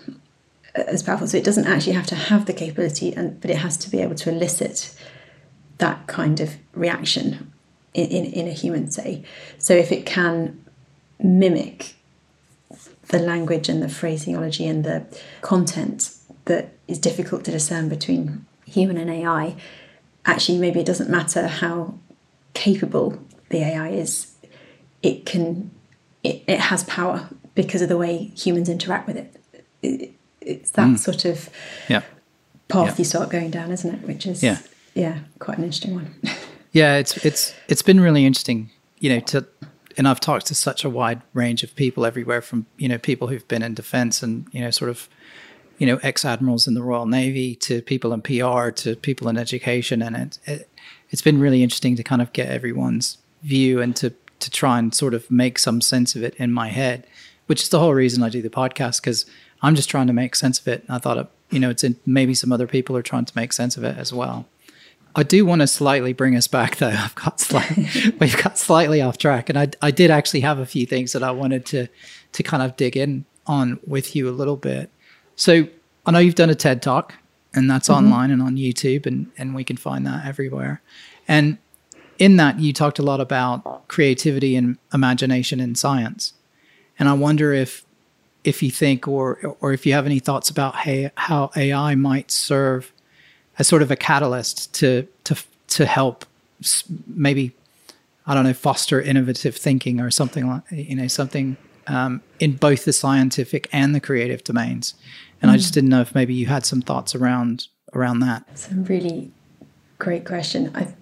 [0.76, 1.28] as powerful.
[1.28, 4.00] So it doesn't actually have to have the capability, and but it has to be
[4.00, 4.96] able to elicit
[5.82, 7.52] that kind of reaction
[7.94, 9.24] in, in, in a human, say.
[9.58, 10.64] So if it can
[11.20, 11.96] mimic
[13.10, 15.06] the language and the phraseology and the
[15.42, 16.16] content
[16.46, 19.56] that is difficult to discern between human and AI,
[20.26, 21.96] actually, maybe it doesn't matter how
[22.54, 24.36] capable the AI is,
[25.02, 25.72] it can,
[26.24, 29.36] it, it has power because of the way humans interact with it.
[29.82, 30.98] it it's that mm.
[30.98, 31.50] sort of
[31.88, 32.02] yeah.
[32.68, 32.96] path yeah.
[32.98, 34.08] you start going down, isn't it?
[34.08, 34.58] Which is, yeah,
[34.94, 36.16] yeah quite an interesting one.
[36.72, 39.46] yeah, it's it's it's been really interesting, you know, to
[39.98, 43.28] and I've talked to such a wide range of people everywhere from, you know, people
[43.28, 45.10] who've been in defense and, you know, sort of,
[45.78, 49.38] you know, ex admirals in the Royal Navy to people in PR to people in
[49.38, 50.02] education.
[50.02, 50.70] And it, it,
[51.10, 54.94] it's been really interesting to kind of get everyone's view and to, to try and
[54.94, 57.06] sort of make some sense of it in my head,
[57.48, 59.26] which is the whole reason I do the podcast because
[59.62, 60.84] I'm just trying to make sense of it.
[60.88, 63.54] And I thought, you know, it's in, maybe some other people are trying to make
[63.54, 64.46] sense of it as well.
[65.16, 66.88] I do want to slightly bring us back, though.
[66.98, 67.88] I've got slightly,
[68.20, 71.24] we've got slightly off track, and I, I did actually have a few things that
[71.24, 71.88] I wanted to
[72.34, 74.90] to kind of dig in on with you a little bit.
[75.36, 75.68] So
[76.06, 77.16] I know you've done a TED talk,
[77.54, 78.06] and that's mm-hmm.
[78.06, 80.82] online and on YouTube, and and we can find that everywhere.
[81.28, 81.58] And
[82.18, 86.34] in that, you talked a lot about creativity and imagination in science,
[86.98, 87.86] and I wonder if
[88.44, 92.32] if you think or or if you have any thoughts about hey, how AI might
[92.32, 92.94] serve
[93.58, 95.36] as sort of a catalyst to to
[95.68, 96.26] to help
[97.08, 97.54] maybe
[98.28, 102.86] I don't know foster innovative thinking or something like you know something um, in both
[102.86, 104.94] the scientific and the creative domains.
[105.42, 105.54] And mm.
[105.54, 105.76] I just mm.
[105.76, 108.46] didn't know if maybe you had some thoughts around around that.
[108.52, 109.32] It's a really
[110.00, 110.72] great question.
[110.76, 110.94] I,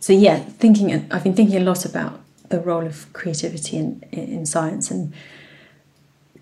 [0.00, 4.46] so yeah, thinking I've been thinking a lot about the role of creativity in in
[4.46, 5.14] science, and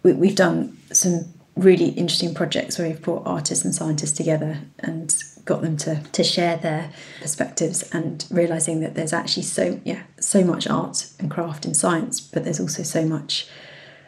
[0.02, 5.14] we, we've done some really interesting projects where we've brought artists and scientists together and
[5.44, 10.44] got them to to share their perspectives and realizing that there's actually so yeah so
[10.44, 13.48] much art and craft in science but there's also so much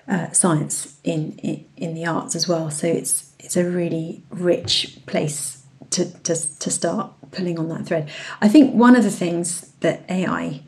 [0.09, 2.71] uh, science in, in in the arts as well.
[2.71, 8.11] So it's it's a really rich place to, to to start pulling on that thread.
[8.41, 10.63] I think one of the things that ai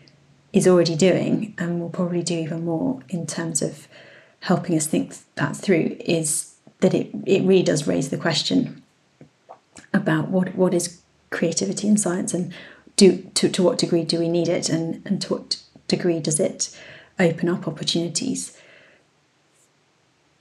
[0.52, 3.88] is already doing and will probably do even more in terms of
[4.40, 8.82] helping us think that through is that it, it really does raise the question
[9.92, 12.52] about what, what is creativity in science and
[12.96, 16.40] do to, to what degree do we need it and, and to what degree does
[16.40, 16.76] it
[17.18, 18.58] open up opportunities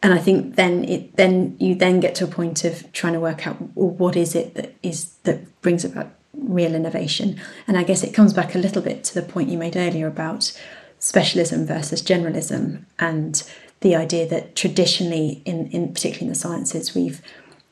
[0.06, 3.19] and I think then it then you then get to a point of trying to
[3.19, 7.39] work out what is it that is that brings about real innovation.
[7.67, 10.08] And I guess it comes back a little bit to the point you made earlier
[10.08, 10.60] about
[11.00, 13.41] specialism versus generalism and
[13.82, 17.21] the idea that traditionally in, in particularly in the sciences we've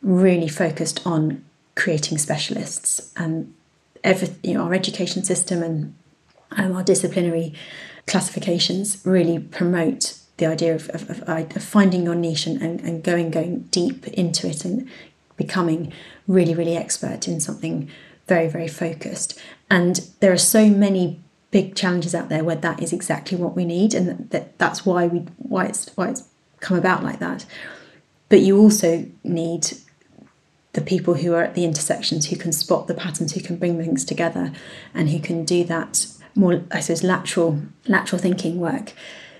[0.01, 1.43] really focused on
[1.75, 3.11] creating specialists.
[3.15, 3.53] And
[4.03, 5.95] every you know our education system and
[6.51, 7.53] um, our disciplinary
[8.05, 13.31] classifications really promote the idea of, of, of, finding your niche and, and, and going
[13.31, 14.89] going deep into it and
[15.37, 15.93] becoming
[16.27, 17.89] really really expert in something
[18.27, 19.39] very very focused.
[19.69, 21.19] And there are so many
[21.51, 24.85] big challenges out there where that is exactly what we need and that, that that's
[24.85, 26.23] why we why it's why it's
[26.59, 27.45] come about like that.
[28.29, 29.71] But you also need
[30.73, 33.77] the people who are at the intersections who can spot the patterns who can bring
[33.77, 34.51] things together
[34.93, 36.05] and who can do that
[36.35, 38.93] more i suppose lateral lateral thinking work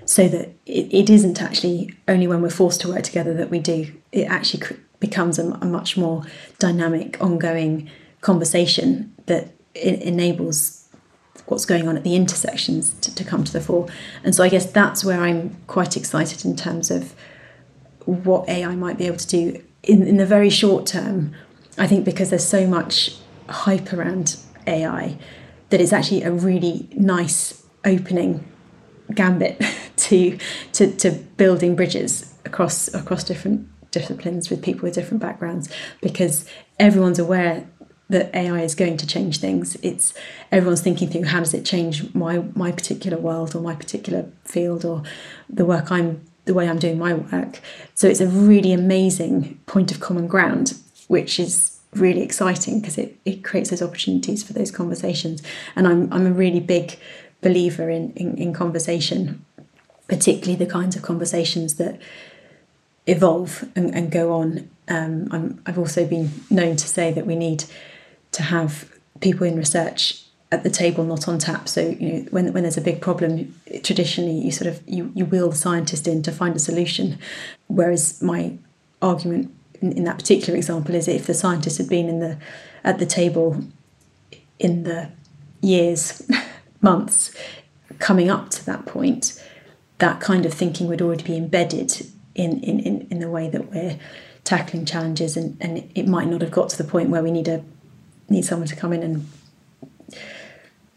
[0.05, 3.59] so that it, it isn't actually only when we're forced to work together that we
[3.59, 3.93] do.
[4.11, 6.23] It actually becomes a, a much more
[6.59, 7.89] dynamic, ongoing
[8.21, 10.87] conversation that enables
[11.47, 13.87] what's going on at the intersections to, to come to the fore.
[14.23, 17.13] And so I guess that's where I'm quite excited in terms of
[18.05, 21.33] what AI might be able to do in, in the very short term.
[21.77, 23.15] I think because there's so much
[23.49, 25.17] hype around AI
[25.69, 28.47] that it's actually a really nice opening
[29.13, 29.61] gambit
[29.97, 30.37] to,
[30.73, 35.69] to to building bridges across across different disciplines with people with different backgrounds
[36.01, 36.45] because
[36.79, 37.67] everyone's aware
[38.09, 39.75] that AI is going to change things.
[39.81, 40.13] It's
[40.51, 44.85] everyone's thinking through how does it change my my particular world or my particular field
[44.85, 45.03] or
[45.49, 47.59] the work I'm the way I'm doing my work.
[47.95, 50.73] So it's a really amazing point of common ground,
[51.07, 55.41] which is really exciting because it, it creates those opportunities for those conversations.
[55.75, 56.97] And I'm I'm a really big
[57.41, 59.45] believer in, in, in conversation,
[60.07, 61.99] particularly the kinds of conversations that
[63.05, 64.69] evolve and, and go on.
[64.87, 67.65] Um, I'm, I've also been known to say that we need
[68.31, 71.67] to have people in research at the table, not on tap.
[71.67, 75.25] So you know, when when there's a big problem, traditionally you sort of you you
[75.25, 77.17] wheel the scientist in to find a solution.
[77.67, 78.57] Whereas my
[79.01, 82.37] argument in, in that particular example is if the scientist had been in the
[82.83, 83.63] at the table
[84.59, 85.09] in the
[85.61, 86.29] years
[86.81, 87.35] months
[87.97, 89.43] coming up to that point,
[89.97, 93.71] that kind of thinking would already be embedded in, in, in, in the way that
[93.71, 93.97] we're
[94.43, 97.47] tackling challenges and, and it might not have got to the point where we need
[97.47, 97.63] a
[98.29, 99.27] need someone to come in and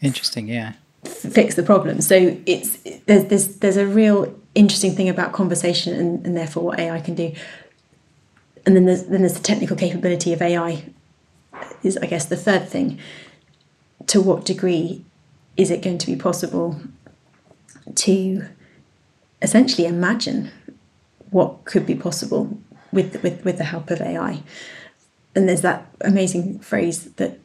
[0.06, 0.72] interesting yeah
[1.04, 6.26] fix the problem so it's there's there's there's a real interesting thing about conversation and,
[6.26, 7.32] and therefore what AI can do
[8.64, 10.84] and then there's then there's the technical capability of AI
[11.82, 12.98] is I guess the third thing
[14.06, 15.04] to what degree
[15.56, 16.80] is it going to be possible
[17.94, 18.46] to
[19.42, 20.50] essentially imagine
[21.30, 22.58] what could be possible
[22.92, 24.42] with, with, with the help of AI?
[25.34, 27.38] And there's that amazing phrase that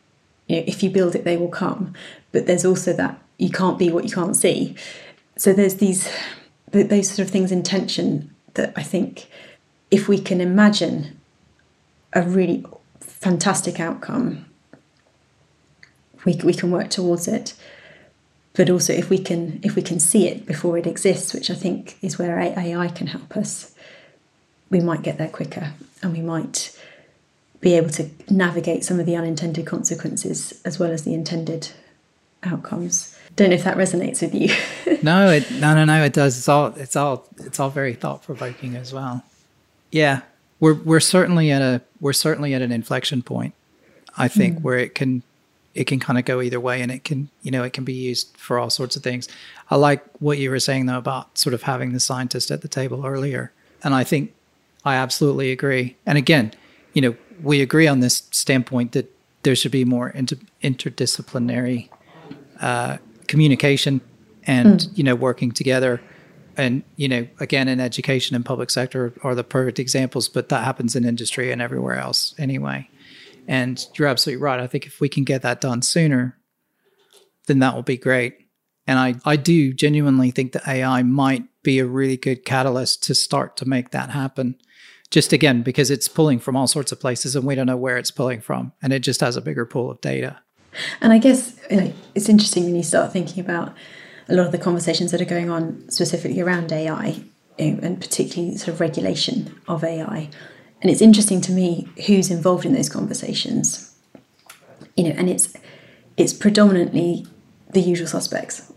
[0.47, 1.93] you know, if you build it, they will come.
[2.31, 4.75] But there's also that you can't be what you can't see.
[5.37, 6.09] So there's these
[6.71, 9.27] those sort of things in tension that I think
[9.89, 11.19] if we can imagine
[12.13, 12.65] a really
[13.01, 14.45] fantastic outcome,
[16.23, 17.53] we, we can work towards it
[18.53, 21.53] but also if we can if we can see it before it exists which i
[21.53, 23.73] think is where ai can help us
[24.69, 26.77] we might get there quicker and we might
[27.59, 31.69] be able to navigate some of the unintended consequences as well as the intended
[32.43, 33.15] outcomes.
[33.35, 34.53] Don't know if that resonates with you.
[35.03, 36.37] No it, no no no it does.
[36.37, 39.23] It's all it's all it's all very thought-provoking as well.
[39.89, 40.21] Yeah
[40.61, 43.53] we're we're certainly at a we're certainly at an inflection point
[44.17, 44.61] i think mm.
[44.61, 45.21] where it can
[45.73, 47.93] it can kind of go either way and it can you know it can be
[47.93, 49.29] used for all sorts of things.
[49.69, 52.67] I like what you were saying though about sort of having the scientist at the
[52.67, 54.33] table earlier and i think
[54.85, 55.97] i absolutely agree.
[56.05, 56.53] And again
[56.93, 59.09] you know we agree on this standpoint that
[59.43, 61.89] there should be more inter- interdisciplinary
[62.61, 62.97] uh,
[63.27, 64.01] communication
[64.43, 64.97] and mm.
[64.97, 66.01] you know working together
[66.57, 70.63] and you know again in education and public sector are the perfect examples but that
[70.63, 72.87] happens in industry and everywhere else anyway
[73.47, 74.59] and you're absolutely right.
[74.59, 76.37] I think if we can get that done sooner,
[77.47, 78.47] then that will be great.
[78.87, 83.15] And I, I do genuinely think that AI might be a really good catalyst to
[83.15, 84.55] start to make that happen.
[85.09, 87.97] Just again, because it's pulling from all sorts of places and we don't know where
[87.97, 88.71] it's pulling from.
[88.81, 90.39] And it just has a bigger pool of data.
[91.01, 93.73] And I guess you know, it's interesting when you start thinking about
[94.29, 97.23] a lot of the conversations that are going on specifically around AI
[97.57, 100.29] you know, and particularly sort of regulation of AI.
[100.81, 103.95] And it's interesting to me who's involved in those conversations.
[104.95, 105.53] You know, and it's
[106.17, 107.25] it's predominantly
[107.69, 108.71] the usual suspects.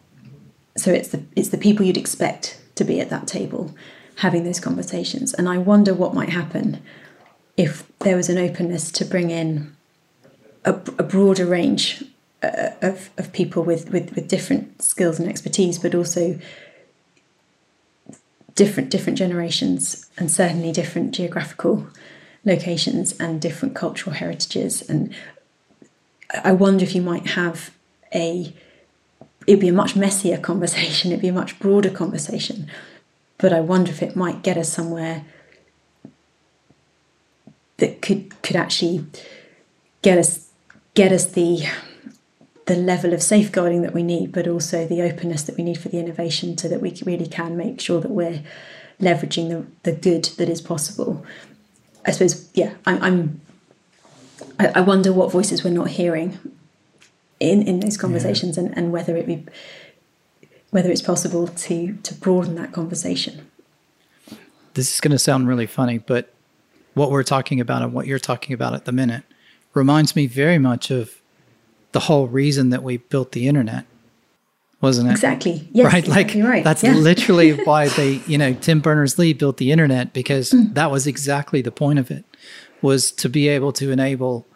[0.76, 3.74] So it's the it's the people you'd expect to be at that table
[4.16, 5.34] having those conversations.
[5.34, 6.82] And I wonder what might happen
[7.56, 9.73] if there was an openness to bring in
[10.64, 12.04] a, a broader range
[12.42, 16.38] uh, of, of people with, with, with different skills and expertise, but also
[18.54, 21.88] different different generations and certainly different geographical
[22.44, 25.12] locations and different cultural heritages and
[26.42, 27.70] I wonder if you might have
[28.14, 28.52] a
[29.46, 32.70] it'd be a much messier conversation, it'd be a much broader conversation.
[33.36, 35.24] But I wonder if it might get us somewhere
[37.76, 39.04] that could could actually
[40.02, 40.43] get us
[40.94, 41.66] get us the
[42.66, 45.90] the level of safeguarding that we need, but also the openness that we need for
[45.90, 48.42] the innovation so that we really can make sure that we're
[49.00, 51.24] leveraging the, the good that is possible.
[52.06, 53.40] I suppose, yeah, I'm, I'm
[54.58, 56.38] I, wonder what voices we're not hearing
[57.38, 58.64] in, in those conversations yeah.
[58.64, 59.44] and, and whether it be
[60.70, 63.50] whether it's possible to to broaden that conversation.
[64.74, 66.32] This is going to sound really funny, but
[66.94, 69.24] what we're talking about and what you're talking about at the minute
[69.74, 71.20] reminds me very much of
[71.92, 73.86] the whole reason that we built the internet
[74.80, 76.64] wasn't it exactly yes, right exactly like right.
[76.64, 76.92] that's yeah.
[76.92, 80.72] literally why they you know tim berners-lee built the internet because mm.
[80.74, 82.24] that was exactly the point of it
[82.82, 84.46] was to be able to enable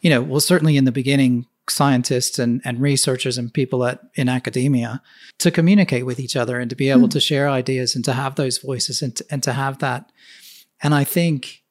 [0.00, 4.28] you know well certainly in the beginning scientists and, and researchers and people at in
[4.28, 5.02] academia
[5.38, 7.10] to communicate with each other and to be able mm.
[7.10, 10.10] to share ideas and to have those voices and to, and to have that
[10.82, 11.62] and i think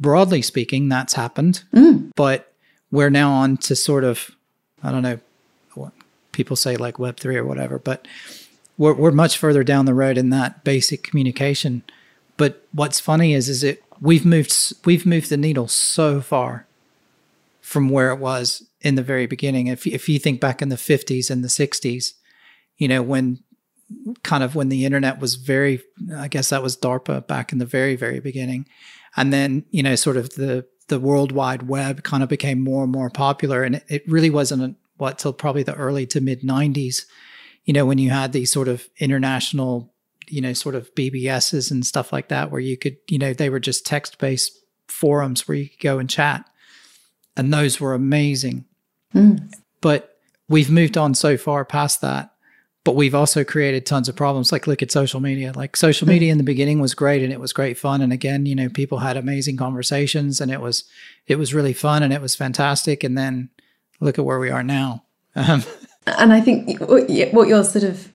[0.00, 2.10] broadly speaking that's happened mm.
[2.14, 2.52] but
[2.90, 4.30] we're now on to sort of
[4.82, 5.18] i don't know
[5.74, 5.92] what
[6.32, 8.06] people say like web3 or whatever but
[8.76, 11.82] we're, we're much further down the road in that basic communication
[12.36, 16.66] but what's funny is is it we've moved we've moved the needle so far
[17.68, 19.66] from where it was in the very beginning.
[19.66, 22.14] If if you think back in the 50s and the 60s,
[22.78, 23.40] you know, when
[24.22, 25.82] kind of when the internet was very
[26.14, 28.66] I guess that was DARPA back in the very very beginning.
[29.20, 32.82] And then, you know, sort of the the world wide web kind of became more
[32.82, 36.40] and more popular and it, it really wasn't what till probably the early to mid
[36.40, 37.04] 90s,
[37.66, 39.92] you know, when you had these sort of international
[40.30, 43.50] you know, sort of BBSs and stuff like that, where you could, you know, they
[43.50, 46.48] were just text based forums where you could go and chat.
[47.36, 48.64] And those were amazing.
[49.14, 49.52] Mm.
[49.80, 50.16] But
[50.48, 52.32] we've moved on so far past that.
[52.88, 54.50] But we've also created tons of problems.
[54.50, 55.52] Like, look at social media.
[55.54, 58.00] Like, social media in the beginning was great and it was great fun.
[58.00, 60.84] And again, you know, people had amazing conversations and it was,
[61.26, 63.04] it was really fun and it was fantastic.
[63.04, 63.50] And then
[64.00, 65.04] look at where we are now.
[65.36, 65.64] Um,
[66.06, 68.14] and I think what you're sort of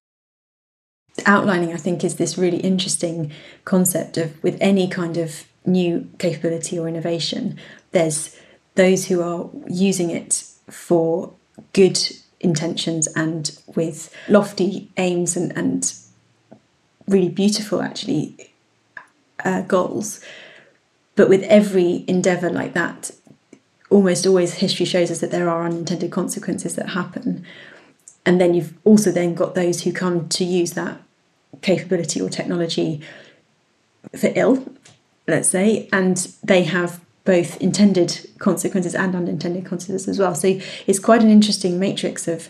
[1.28, 3.32] outlining, I think, is this really interesting
[3.66, 7.60] concept of with any kind of new capability or innovation,
[7.92, 8.36] there's
[8.74, 11.32] those who are using it for
[11.74, 12.00] good
[12.44, 15.94] intentions and with lofty aims and, and
[17.08, 18.52] really beautiful actually
[19.44, 20.22] uh, goals.
[21.16, 23.12] But with every endeavor like that
[23.90, 27.46] almost always history shows us that there are unintended consequences that happen.
[28.26, 31.00] And then you've also then got those who come to use that
[31.62, 33.02] capability or technology
[34.18, 34.66] for ill
[35.28, 40.36] let's say and they have both intended consequences and unintended consequences as well.
[40.36, 42.50] So it's quite an interesting matrix of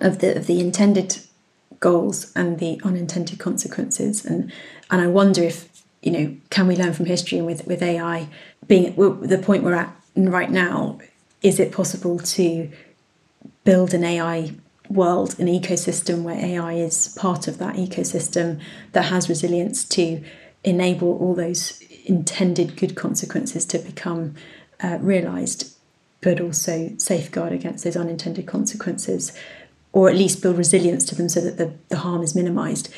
[0.00, 1.18] of the of the intended
[1.80, 4.24] goals and the unintended consequences.
[4.24, 4.52] And
[4.90, 5.68] and I wonder if
[6.02, 8.28] you know can we learn from history and with with AI
[8.66, 10.98] being at the point we're at right now,
[11.42, 12.70] is it possible to
[13.64, 14.52] build an AI
[14.88, 18.60] world, an ecosystem where AI is part of that ecosystem
[18.92, 20.22] that has resilience to
[20.64, 21.79] enable all those
[22.10, 24.34] intended good consequences to become
[24.82, 25.76] uh, realised,
[26.20, 29.32] but also safeguard against those unintended consequences,
[29.92, 32.92] or at least build resilience to them so that the, the harm is minimised.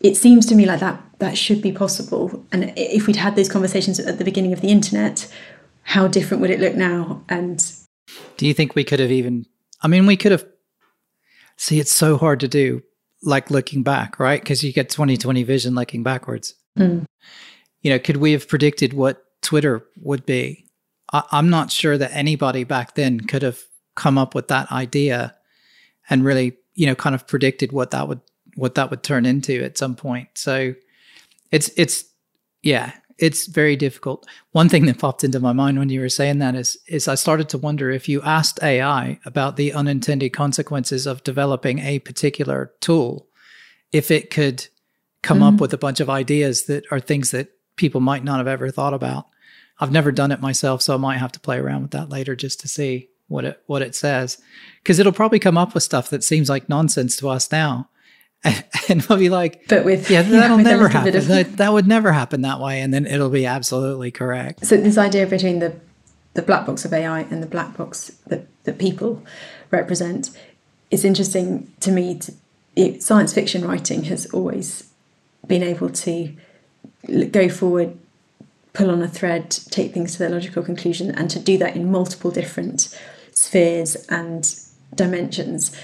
[0.00, 2.44] It seems to me like that that should be possible.
[2.52, 5.30] And if we'd had those conversations at the beginning of the internet,
[5.82, 7.24] how different would it look now?
[7.28, 7.64] And
[8.36, 9.46] do you think we could have even?
[9.82, 10.46] I mean, we could have.
[11.56, 12.82] See, it's so hard to do,
[13.22, 14.40] like looking back, right?
[14.40, 16.54] Because you get 2020 vision looking backwards.
[16.78, 17.06] Mm
[17.84, 20.66] you know, could we have predicted what Twitter would be?
[21.12, 23.60] I, I'm not sure that anybody back then could have
[23.94, 25.36] come up with that idea
[26.10, 28.20] and really, you know, kind of predicted what that would
[28.56, 30.28] what that would turn into at some point.
[30.34, 30.74] So
[31.52, 32.04] it's it's
[32.62, 34.26] yeah, it's very difficult.
[34.52, 37.16] One thing that popped into my mind when you were saying that is is I
[37.16, 42.72] started to wonder if you asked AI about the unintended consequences of developing a particular
[42.80, 43.28] tool,
[43.92, 44.68] if it could
[45.22, 45.56] come mm-hmm.
[45.56, 48.70] up with a bunch of ideas that are things that people might not have ever
[48.70, 49.26] thought about.
[49.80, 52.36] I've never done it myself, so I might have to play around with that later
[52.36, 54.38] just to see what it what it says.
[54.82, 57.90] Because it'll probably come up with stuff that seems like nonsense to us now.
[58.46, 61.16] And, and we'll be like, but with yeah, that'll yeah, never happen.
[61.16, 64.66] Of- that, that would never happen that way, and then it'll be absolutely correct.
[64.66, 65.80] So this idea between the
[66.34, 69.22] the black box of AI and the black box that that people
[69.70, 70.28] represent,
[70.90, 72.18] it's interesting to me.
[72.18, 72.34] To,
[72.76, 74.90] it, science fiction writing has always
[75.46, 76.36] been able to
[77.30, 77.98] go forward,
[78.72, 81.90] pull on a thread, take things to their logical conclusion, and to do that in
[81.90, 82.98] multiple different
[83.32, 84.58] spheres and
[84.94, 85.76] dimensions.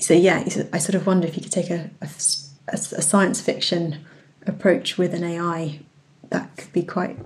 [0.00, 2.08] So, yeah, I sort of wonder if you could take a, a,
[2.72, 4.04] a science fiction
[4.46, 5.80] approach with an AI,
[6.30, 7.18] that could be quite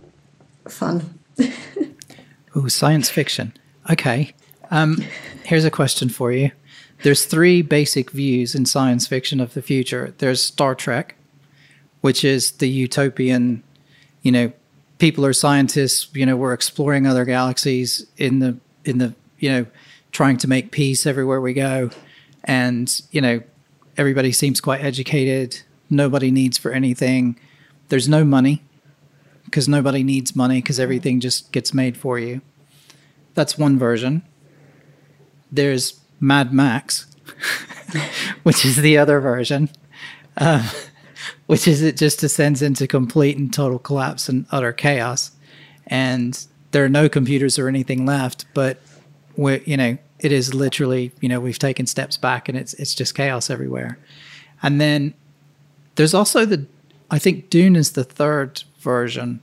[0.68, 1.18] fun.
[2.54, 3.52] oh, science fiction.
[3.90, 4.32] Okay.
[4.70, 5.04] Um,
[5.44, 6.50] here's a question for you.
[7.02, 10.14] There's three basic views in science fiction of the future.
[10.18, 11.16] There's Star Trek,
[12.04, 13.62] which is the utopian,
[14.20, 14.52] you know,
[14.98, 19.64] people are scientists, you know, we're exploring other galaxies in the in the, you know,
[20.12, 21.88] trying to make peace everywhere we go.
[22.44, 23.40] And, you know,
[23.96, 27.40] everybody seems quite educated, nobody needs for anything.
[27.88, 28.62] There's no money
[29.46, 32.42] because nobody needs money because everything just gets made for you.
[33.32, 34.24] That's one version.
[35.50, 37.06] There's Mad Max,
[38.42, 39.70] which is the other version.
[40.36, 40.68] Um,
[41.46, 45.32] which is it just descends into complete and total collapse and utter chaos.
[45.86, 48.80] And there are no computers or anything left, but
[49.36, 52.94] we you know, it is literally, you know, we've taken steps back and it's it's
[52.94, 53.98] just chaos everywhere.
[54.62, 55.14] And then
[55.96, 56.66] there's also the
[57.10, 59.40] I think Dune is the third version,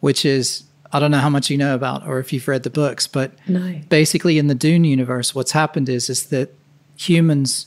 [0.00, 2.70] which is I don't know how much you know about or if you've read the
[2.70, 3.80] books, but no.
[3.88, 6.54] basically in the Dune universe, what's happened is is that
[6.96, 7.66] humans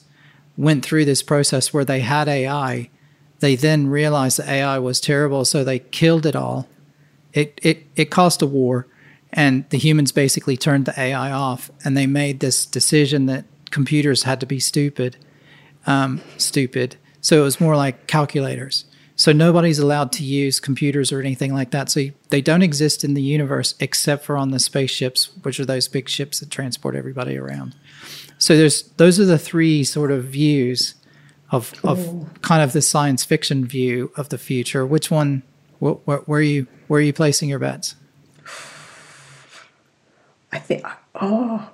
[0.58, 2.90] went through this process where they had AI
[3.40, 6.68] they then realized that AI was terrible, so they killed it all.
[7.34, 8.88] It it it caused a war,
[9.34, 14.24] and the humans basically turned the AI off, and they made this decision that computers
[14.24, 15.18] had to be stupid,
[15.86, 16.96] um, stupid.
[17.22, 18.86] So it was more like calculators.
[19.18, 21.90] So nobody's allowed to use computers or anything like that.
[21.90, 25.88] So they don't exist in the universe except for on the spaceships, which are those
[25.88, 27.76] big ships that transport everybody around.
[28.38, 30.96] So there's those are the three sort of views
[31.52, 34.86] of of kind of the science fiction view of the future.
[34.86, 35.44] Which one?
[35.82, 37.96] Wh- wh- where are you where are you placing your bets?
[40.52, 40.86] I think
[41.16, 41.70] oh,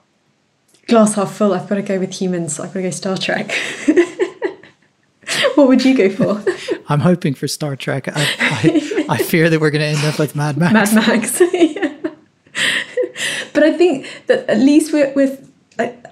[0.88, 1.54] glass half full.
[1.54, 2.60] I've got to go with humans.
[2.60, 3.52] I've got to go Star Trek.
[5.56, 6.44] what would you go for?
[6.90, 8.08] I'm hoping for Star Trek.
[8.08, 10.94] I, I, I fear that we're going to end up with Mad Max.
[10.94, 11.42] Mad Max.
[11.54, 11.98] yeah.
[13.54, 15.51] But I think that at least with, with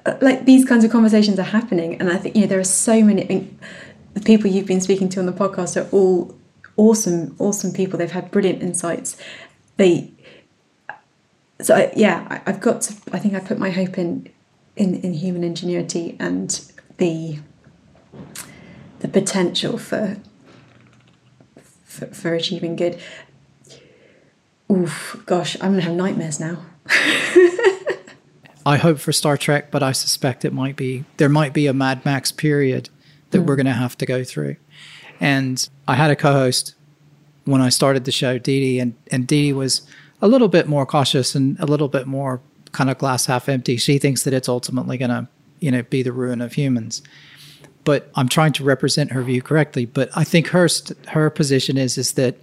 [0.06, 2.64] Uh, like these kinds of conversations are happening, and I think you know there are
[2.64, 3.24] so many.
[3.24, 3.60] I mean,
[4.14, 6.36] the people you've been speaking to on the podcast are all
[6.78, 8.00] awesome, awesome people.
[8.00, 9.18] They've had brilliant insights.
[9.78, 10.12] They,
[11.62, 12.96] so I, yeah, I, have got to.
[13.12, 14.30] I think I put my hope in,
[14.76, 16.50] in in human ingenuity and
[16.98, 17.40] the
[19.00, 20.18] the potential for
[21.84, 23.00] for, for achieving good.
[24.72, 26.64] Oof, gosh, I'm gonna have nightmares now.
[28.66, 31.74] I hope for Star Trek, but I suspect it might be there might be a
[31.74, 32.90] Mad Max period
[33.32, 33.46] that mm.
[33.46, 34.58] we're going to have to go through.
[35.20, 36.76] And I had a co-host
[37.46, 39.82] when I started the show, Dee Dee, and and Dee Dee was
[40.22, 42.42] a little bit more cautious and a little bit more
[42.72, 43.78] kind of glass half empty.
[43.78, 45.28] She thinks that it's ultimately going to
[45.60, 47.02] you know be the ruin of humans.
[47.86, 49.86] But I'm trying to represent her view correctly.
[49.86, 50.68] But I think her
[51.08, 52.38] her position is is that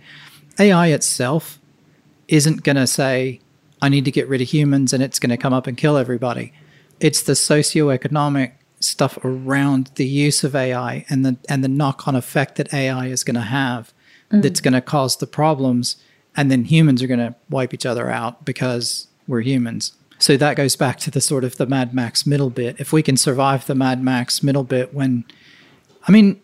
[0.59, 1.59] AI itself
[2.29, 3.41] isn't going to say
[3.83, 5.97] I need to get rid of humans and it's going to come up and kill
[5.97, 6.53] everybody.
[7.01, 12.57] It's the socioeconomic stuff around the use of AI and the and the knock-on effect
[12.57, 13.93] that AI is going to have
[14.31, 14.43] mm-hmm.
[14.43, 15.97] that's going to cause the problems
[16.37, 19.93] and then humans are going to wipe each other out because we're humans.
[20.19, 22.77] So that goes back to the sort of the Mad Max middle bit.
[22.79, 25.25] If we can survive the Mad Max middle bit when
[26.07, 26.41] I mean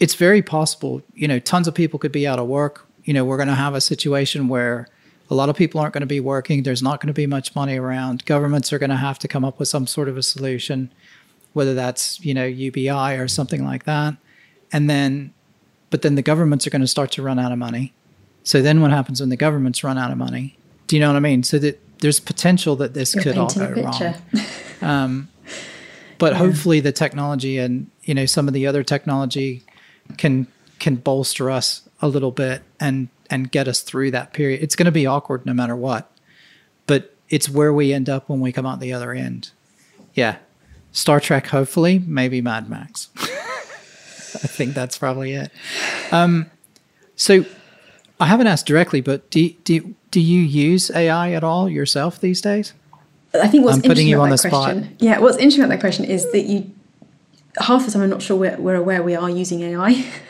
[0.00, 2.86] it's very possible, you know, tons of people could be out of work.
[3.04, 4.88] You know, we're going to have a situation where
[5.30, 6.62] a lot of people aren't going to be working.
[6.62, 8.24] There's not going to be much money around.
[8.24, 10.92] Governments are going to have to come up with some sort of a solution,
[11.52, 14.16] whether that's, you know, UBI or something like that.
[14.72, 15.32] And then,
[15.90, 17.92] but then the governments are going to start to run out of money.
[18.42, 20.56] So then what happens when the governments run out of money?
[20.86, 21.42] Do you know what I mean?
[21.42, 24.14] So that there's potential that this You're could all go wrong.
[24.80, 25.28] Um,
[26.18, 26.38] but yeah.
[26.38, 29.64] hopefully the technology and, you know, some of the other technology
[30.16, 30.46] can
[30.78, 34.62] can bolster us a little bit and and get us through that period.
[34.62, 36.10] It's going to be awkward no matter what,
[36.86, 39.50] but it's where we end up when we come out the other end.
[40.14, 40.36] Yeah.
[40.92, 43.08] Star Trek, hopefully, maybe Mad Max.
[43.16, 45.52] I think that's probably it.
[46.10, 46.50] Um,
[47.16, 47.44] so
[48.20, 52.40] I haven't asked directly, but do do do you use AI at all yourself these
[52.40, 52.72] days?
[53.34, 54.92] I think what's I'm putting you on the question, spot.
[54.98, 56.70] Yeah, what's interesting about that question is that you
[57.60, 60.04] half the time I'm not sure we're, we're aware we are using AI.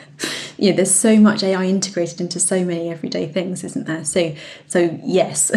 [0.59, 4.03] you know, there's so much AI integrated into so many everyday things, isn't there?
[4.03, 4.35] So,
[4.67, 5.51] so yes,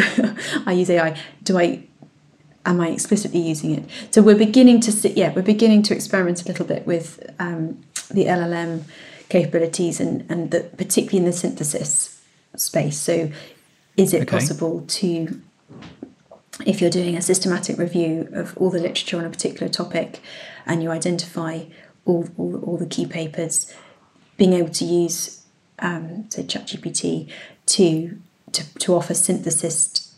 [0.67, 1.19] I use AI.
[1.43, 1.85] Do I?
[2.65, 3.85] Am I explicitly using it?
[4.13, 7.83] So we're beginning to see, yeah, we're beginning to experiment a little bit with um,
[8.09, 8.85] the LLM
[9.29, 12.23] capabilities and and the, particularly in the synthesis
[12.57, 12.99] space.
[12.99, 13.33] So,
[13.97, 14.31] is it okay.
[14.31, 15.43] possible to
[16.65, 20.21] if you're doing a systematic review of all the literature on a particular topic
[20.65, 21.65] and you identify
[22.05, 23.73] all, all, all the key papers,
[24.43, 25.45] being able to use,
[25.79, 27.31] um, say, ChatGPT
[27.67, 28.19] to,
[28.51, 30.11] to, to offer synthesized,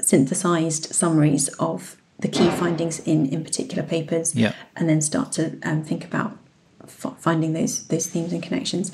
[0.00, 4.54] synthesized summaries of the key findings in, in particular papers yeah.
[4.74, 6.36] and then start to um, think about
[6.82, 8.90] f- finding those, those themes and connections.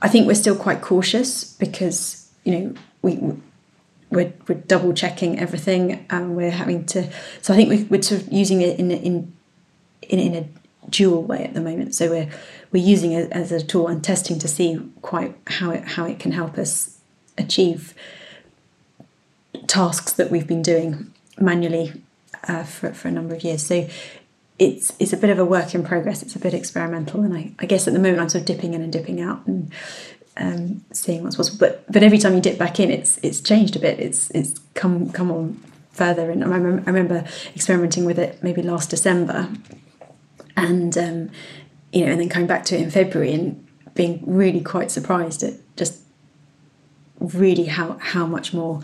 [0.00, 3.18] I think we're still quite cautious because, you know, we
[4.10, 7.10] we're, we're double checking everything and we're having to
[7.42, 9.32] so i think we, we're sort of using it in in
[10.02, 12.30] in, in a dual way at the moment so we're
[12.74, 16.18] we're using it as a tool and testing to see quite how it how it
[16.18, 16.98] can help us
[17.38, 17.94] achieve
[19.66, 22.02] tasks that we've been doing manually
[22.48, 23.88] uh, for, for a number of years so
[24.58, 27.52] it's it's a bit of a work in progress it's a bit experimental and I,
[27.60, 29.72] I guess at the moment I'm sort of dipping in and dipping out and
[30.36, 31.58] um, seeing what's possible.
[31.58, 34.00] But but every time you dip back in, it's it's changed a bit.
[34.00, 35.62] It's it's come come on
[35.92, 36.30] further.
[36.30, 39.48] And I remember, I remember experimenting with it maybe last December,
[40.56, 41.30] and um,
[41.94, 45.42] you know, and then coming back to it in February and being really quite surprised
[45.42, 46.00] at just
[47.20, 48.82] really how how much more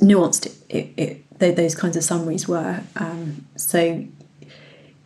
[0.00, 2.82] nuanced it, it, it those kinds of summaries were.
[2.96, 4.04] Um, so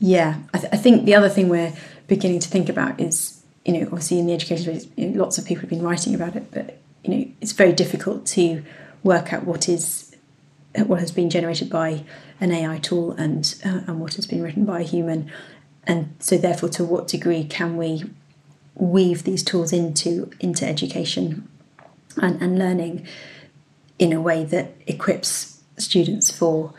[0.01, 1.73] yeah, I, th- I think the other thing we're
[2.09, 5.39] beginning to think about is you know, obviously in the education space, you know, lots
[5.39, 8.62] of people have been writing about it, but you know, it's very difficult to
[9.03, 10.15] work out what is
[10.87, 12.05] what has been generated by
[12.41, 15.31] an AI tool and uh, and what has been written by a human,
[15.87, 18.05] and so therefore, to what degree can we
[18.74, 21.49] weave these tools into into education
[22.16, 23.07] and, and learning
[23.99, 26.72] in a way that equips students for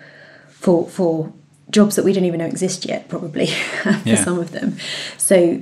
[0.49, 1.33] for for
[1.69, 3.47] jobs that we don't even know exist yet, probably
[3.83, 4.15] for yeah.
[4.15, 4.77] some of them.
[5.17, 5.61] So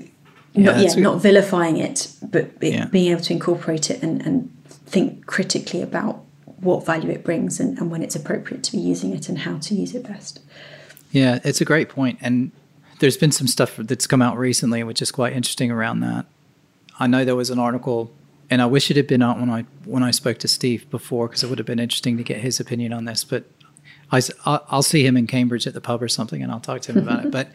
[0.55, 2.85] not, yeah, not vilifying it, but it, yeah.
[2.85, 6.23] being able to incorporate it and, and think critically about
[6.59, 9.57] what value it brings and, and when it's appropriate to be using it and how
[9.57, 10.39] to use it best.
[11.11, 11.89] Yeah, it's a great.
[12.21, 12.51] And
[13.03, 16.25] there's been some stuff that's come out recently, which is quite interesting around that.
[17.01, 18.13] I know there was an article,
[18.49, 21.27] and I wish it had been out when I when I spoke to Steve before,
[21.27, 23.25] because it would have been interesting to get his opinion on this.
[23.25, 23.43] But
[24.09, 26.93] I, I'll see him in Cambridge at the pub or something, and I'll talk to
[26.93, 27.31] him about it.
[27.37, 27.49] But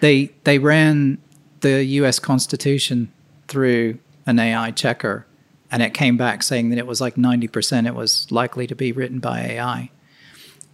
[0.00, 1.16] they they ran
[1.60, 3.10] the US Constitution
[3.48, 5.26] through an AI checker,
[5.70, 8.92] and it came back saying that it was like 90% it was likely to be
[8.92, 9.90] written by AI,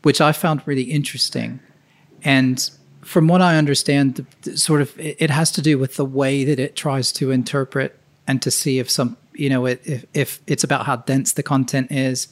[0.03, 1.61] which I found really interesting.
[2.25, 2.69] And
[3.11, 6.77] from what I understand, sort of it, has to do with the way that it
[6.77, 7.99] tries to interpret
[8.29, 11.43] and to see if some, you know, it, if, if it's about how dense the
[11.43, 12.29] content is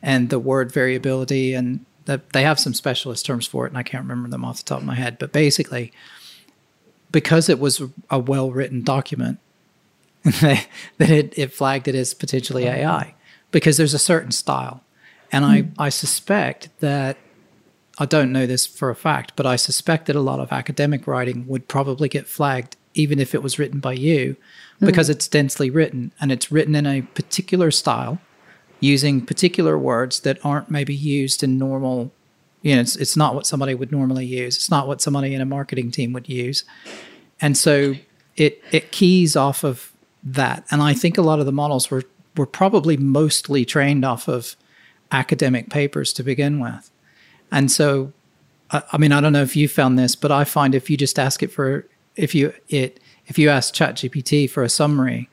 [0.00, 1.52] and the word variability.
[1.52, 4.56] And the, they have some specialist terms for it, and I can't remember them off
[4.56, 5.18] the top of my head.
[5.18, 5.92] But basically,
[7.10, 9.38] because it was a well written document,
[10.24, 10.66] that
[10.98, 13.14] it, it flagged it as potentially AI
[13.50, 14.82] because there's a certain style.
[15.30, 15.72] And I, hmm.
[15.78, 17.18] I suspect that,
[17.98, 21.06] I don't know this for a fact, but I suspect that a lot of academic
[21.06, 24.36] writing would probably get flagged even if it was written by you
[24.80, 24.86] mm.
[24.86, 28.18] because it's densely written and it's written in a particular style
[28.80, 32.12] using particular words that aren't maybe used in normal
[32.62, 34.56] you know, it's, it's not what somebody would normally use.
[34.56, 36.64] It's not what somebody in a marketing team would use.
[37.40, 37.96] And so
[38.36, 40.64] it it keys off of that.
[40.70, 42.04] And I think a lot of the models were
[42.36, 44.54] were probably mostly trained off of
[45.10, 46.91] academic papers to begin with.
[47.52, 48.12] And so
[48.70, 50.96] I, I mean, I don't know if you found this, but I find if you
[50.96, 51.86] just ask it for
[52.16, 55.28] if you it if you ask ChatGPT for a summary,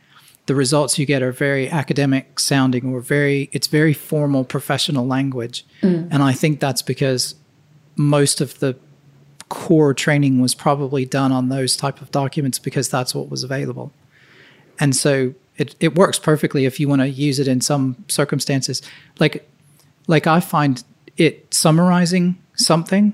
[0.46, 5.66] the results you get are very academic sounding or very it's very formal professional language.
[5.82, 6.10] Mm.
[6.12, 7.36] and i think that's because
[7.96, 8.76] most of the
[9.50, 13.92] core training was probably done on those type of documents because that's what was available.
[14.80, 18.82] And so it, it works perfectly if you want to use it in some circumstances.
[19.20, 19.48] Like
[20.08, 20.84] like i find
[21.20, 23.14] it summarizing something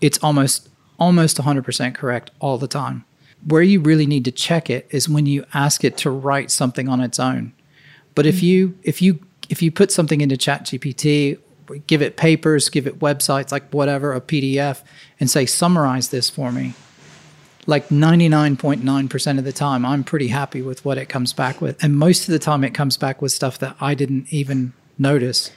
[0.00, 0.68] it's almost
[0.98, 3.04] almost 100% correct all the time
[3.46, 6.88] where you really need to check it is when you ask it to write something
[6.88, 7.52] on its own.
[8.14, 8.46] But if mm-hmm.
[8.46, 11.38] you if you if you put something into ChatGPT,
[11.86, 14.82] give it papers, give it websites like whatever, a PDF,
[15.20, 16.74] and say summarize this for me,
[17.66, 21.82] like 99.9% of the time, I'm pretty happy with what it comes back with.
[21.82, 25.52] And most of the time, it comes back with stuff that I didn't even notice.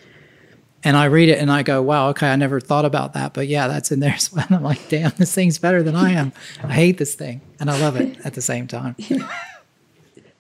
[0.84, 3.34] And I read it and I go, wow, okay, I never thought about that.
[3.34, 4.46] But yeah, that's in there as well.
[4.48, 6.32] And I'm like, damn, this thing's better than I am.
[6.64, 7.42] I hate this thing.
[7.60, 8.96] And I love it at the same time.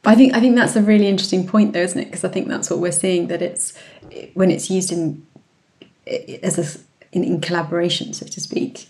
[0.05, 2.05] I think I think that's a really interesting point, though, isn't it?
[2.05, 3.77] Because I think that's what we're seeing that it's
[4.33, 5.25] when it's used in
[6.41, 6.79] as a
[7.11, 8.87] in, in collaboration, so to speak.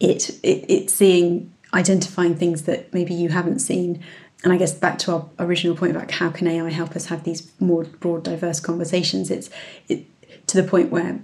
[0.00, 4.02] It, it it's seeing identifying things that maybe you haven't seen,
[4.44, 7.24] and I guess back to our original point about how can AI help us have
[7.24, 9.30] these more broad, diverse conversations.
[9.30, 9.50] It's
[9.88, 10.06] it
[10.46, 11.20] to the point where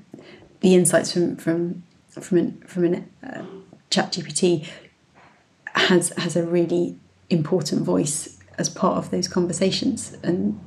[0.61, 3.45] the insights from from from an from an uh,
[3.91, 4.67] Chat GPT
[5.75, 6.99] has has a really
[7.31, 10.17] important voice as part of those conversations.
[10.23, 10.61] And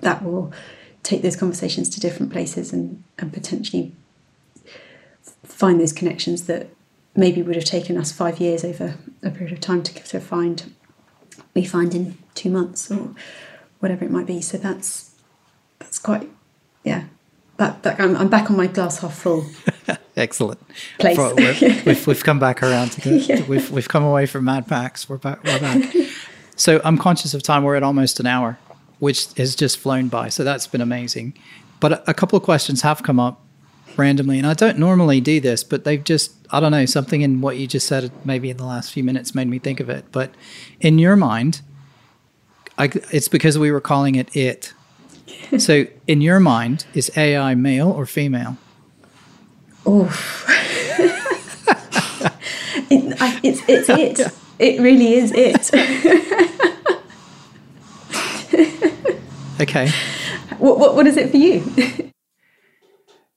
[0.00, 0.52] that will
[1.02, 3.94] take those conversations to different places and, and potentially
[5.44, 6.68] find those connections that
[7.14, 10.74] maybe would have taken us five years over a period of time to, to find
[11.54, 13.14] we find in two months or
[13.80, 14.40] whatever it might be.
[14.40, 15.14] So that's
[15.78, 16.30] that's quite
[16.84, 17.04] yeah
[17.58, 19.46] that, that I'm, I'm back on my glass half full
[20.16, 20.60] Excellent.
[20.98, 21.18] place
[21.86, 23.46] we've, we've come back around to the, Yeah.
[23.46, 25.08] we've, we've come away from Mad Max.
[25.08, 25.42] We're back.
[25.44, 25.94] We're back.
[26.56, 27.64] so I'm conscious of time.
[27.64, 28.58] We're at almost an hour,
[28.98, 30.30] which has just flown by.
[30.30, 31.34] So that's been amazing.
[31.80, 33.42] But a, a couple of questions have come up
[33.98, 37.40] randomly, and I don't normally do this, but they've just, I don't know, something in
[37.42, 40.06] what you just said, maybe in the last few minutes, made me think of it.
[40.12, 40.32] But
[40.80, 41.60] in your mind,
[42.78, 44.72] I, it's because we were calling it it.
[45.58, 48.56] So in your mind, is AI male or female?
[49.88, 50.44] Oof.
[52.90, 54.20] it, I, it's it's it.
[54.58, 55.70] It really is it.
[59.60, 59.90] Okay.
[60.58, 61.64] what, what what is it for you?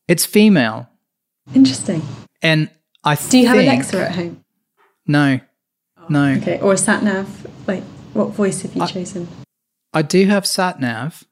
[0.08, 0.90] It's female.
[1.54, 2.02] Interesting.
[2.42, 2.70] And
[3.04, 4.44] I Do you have Alexa at home?
[5.06, 5.40] No,
[6.10, 6.34] no.
[6.34, 7.48] Okay, or a sat nav?
[7.68, 7.84] Like,
[8.14, 9.28] what voice have you chosen?
[9.94, 11.24] I do have sat nav.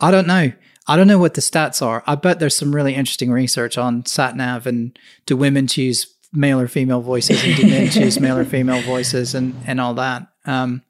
[0.00, 0.52] I don't know.
[0.86, 2.02] I don't know what the stats are.
[2.06, 6.60] I bet there's some really interesting research on sat nav and do women choose male
[6.60, 10.26] or female voices and do men choose male or female voices and and all that.
[10.44, 10.82] Um,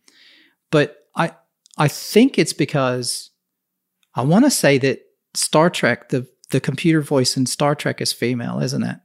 [0.71, 1.33] but I
[1.79, 3.31] I think it's because
[4.15, 5.01] I want to say that
[5.35, 8.97] Star Trek the the computer voice in Star Trek is female, isn't it?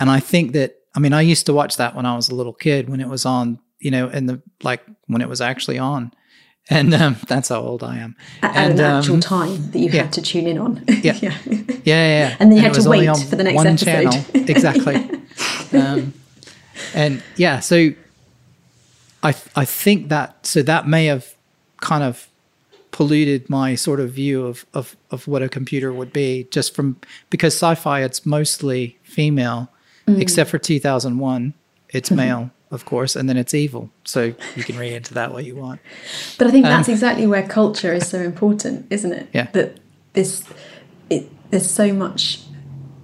[0.00, 2.34] And I think that I mean I used to watch that when I was a
[2.34, 5.78] little kid when it was on, you know, in the like when it was actually
[5.78, 6.12] on.
[6.70, 8.16] And um, that's how old I am.
[8.42, 10.02] At, and, an actual um, time that you yeah.
[10.04, 10.82] had to tune in on.
[10.88, 11.18] Yeah.
[11.22, 11.38] yeah.
[11.46, 12.36] Yeah, yeah, yeah.
[12.40, 13.84] And then you it had to wait for the next one episode.
[13.84, 14.24] channel.
[14.34, 14.96] Exactly.
[15.78, 16.14] um,
[16.94, 17.90] and yeah, so
[19.22, 21.34] I I think that so that may have
[21.80, 22.28] kind of
[22.92, 26.96] polluted my sort of view of of of what a computer would be just from
[27.28, 29.68] because sci-fi it's mostly female
[30.06, 30.20] Mm.
[30.20, 31.54] except for 2001
[31.88, 32.16] it's Mm-hmm.
[32.16, 35.54] male of course and then it's evil so you can read into that what you
[35.56, 35.80] want
[36.38, 39.22] But I think that's exactly where culture is so important, isn't it?
[39.22, 39.46] Um, Yeah.
[39.52, 39.80] That
[40.12, 40.44] this,
[41.10, 42.40] it, there's so much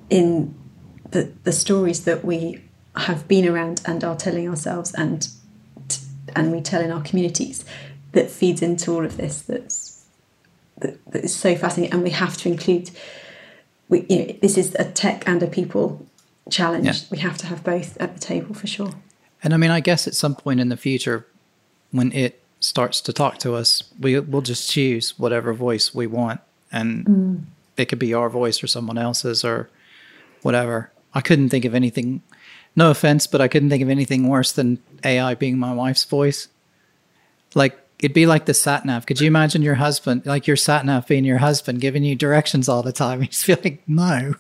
[0.09, 0.55] in
[1.11, 2.63] the the stories that we
[2.97, 5.29] have been around and are telling ourselves, and
[6.35, 7.65] and we tell in our communities,
[8.13, 9.43] that feeds into all of this.
[9.43, 10.05] That's
[10.79, 12.91] that, that is so fascinating, and we have to include.
[13.89, 16.07] We, you know, this is a tech and a people
[16.49, 16.87] challenge.
[16.87, 17.09] Yeah.
[17.11, 18.93] We have to have both at the table for sure.
[19.43, 21.27] And I mean, I guess at some point in the future,
[21.91, 26.41] when it starts to talk to us, we will just choose whatever voice we want,
[26.71, 27.43] and mm.
[27.77, 29.71] it could be our voice or someone else's or
[30.43, 30.91] whatever.
[31.15, 32.23] I couldn't think of anything.
[32.77, 36.49] No offense, but I couldn't think of anything worse than AI being my wife's voice.
[37.55, 39.07] Like it'd be like the sat nav.
[39.07, 42.69] Could you imagine your husband, like your sat nav being your husband, giving you directions
[42.69, 43.21] all the time?
[43.21, 44.35] You just feel like no.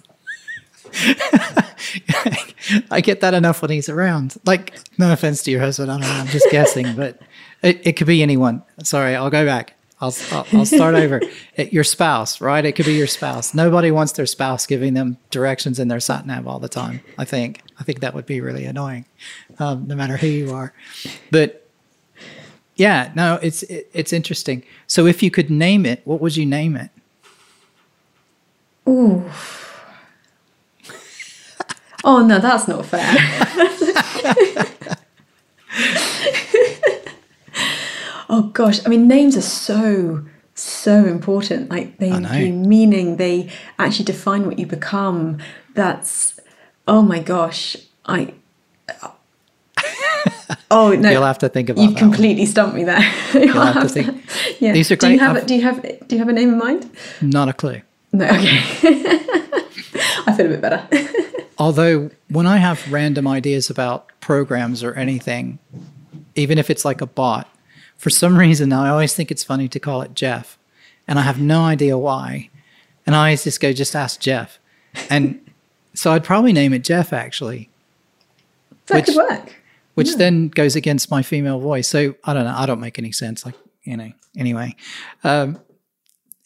[2.91, 4.37] I get that enough when he's around.
[4.45, 7.20] Like, no offense to your husband, I don't know, I'm just guessing, but
[7.62, 8.62] it, it could be anyone.
[8.83, 9.74] Sorry, I'll go back.
[10.01, 11.20] I'll, I'll, I'll start over.
[11.57, 12.64] It, your spouse, right?
[12.64, 13.53] It could be your spouse.
[13.53, 17.03] Nobody wants their spouse giving them directions in their sat nav all the time.
[17.18, 17.61] I think.
[17.78, 19.05] I think that would be really annoying,
[19.59, 20.72] um, no matter who you are.
[21.31, 21.68] But
[22.76, 24.64] yeah, no, it's it, it's interesting.
[24.87, 26.91] So, if you could name it, what would you name it?
[28.89, 29.31] Ooh.
[32.05, 33.07] Oh no, that's not fair.
[38.28, 40.24] oh gosh, I mean names are so
[40.55, 41.70] so important.
[41.70, 45.38] Like they give meaning, they actually define what you become.
[45.74, 46.38] That's
[46.86, 47.76] oh my gosh.
[48.07, 48.34] I
[50.72, 51.11] Oh no.
[51.11, 52.12] You'll have to think about You've that one.
[52.12, 53.01] completely stumped me there.
[53.34, 54.24] You'll have to think.
[54.61, 54.72] Yeah.
[54.72, 55.09] These are great.
[55.11, 56.90] Do you have I've- a, do you have do you have a name in mind?
[57.20, 57.82] Not a clue.
[58.12, 59.36] No, okay.
[60.27, 60.89] I feel a bit better.
[61.59, 65.59] Although when I have random ideas about programs or anything,
[66.35, 67.49] even if it's like a bot,
[67.97, 70.59] for some reason I always think it's funny to call it Jeff,
[71.07, 72.49] and I have no idea why.
[73.07, 74.59] And I always just go, just ask Jeff,
[75.09, 75.41] and
[75.95, 77.68] so I'd probably name it Jeff actually.
[78.87, 79.57] That which, could work.
[79.95, 80.16] Which yeah.
[80.16, 81.89] then goes against my female voice.
[81.89, 82.55] So I don't know.
[82.57, 83.45] I don't make any sense.
[83.45, 84.12] Like you know.
[84.37, 84.77] Anyway,
[85.25, 85.59] um,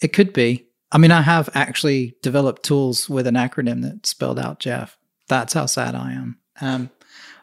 [0.01, 0.65] it could be.
[0.95, 4.97] I mean, I have actually developed tools with an acronym that spelled out Jeff.
[5.27, 6.39] That's how sad I am.
[6.61, 6.91] Um,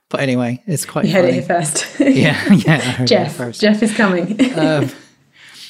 [0.08, 1.06] but anyway, it's quite.
[1.06, 1.86] You heard it first.
[2.00, 3.06] yeah, yeah.
[3.06, 3.60] Jeff.
[3.60, 4.40] Jeff is coming.
[4.58, 4.90] um,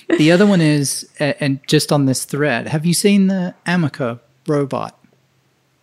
[0.10, 5.00] the other one is, and just on this thread, have you seen the Amica robot?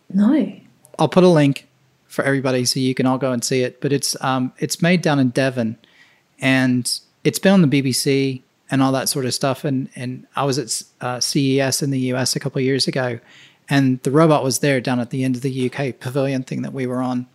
[0.09, 0.53] No.
[1.01, 1.67] I'll put a link
[2.07, 3.81] for everybody so you can all go and see it.
[3.81, 5.77] But it's um, it's made down in Devon,
[6.39, 6.89] and
[7.25, 9.65] it's been on the BBC and all that sort of stuff.
[9.65, 13.21] And and I was at uh, CES in the US a couple years ago,
[13.69, 16.73] and the robot was there down at the end of the UK pavilion thing that
[16.73, 17.27] we were on,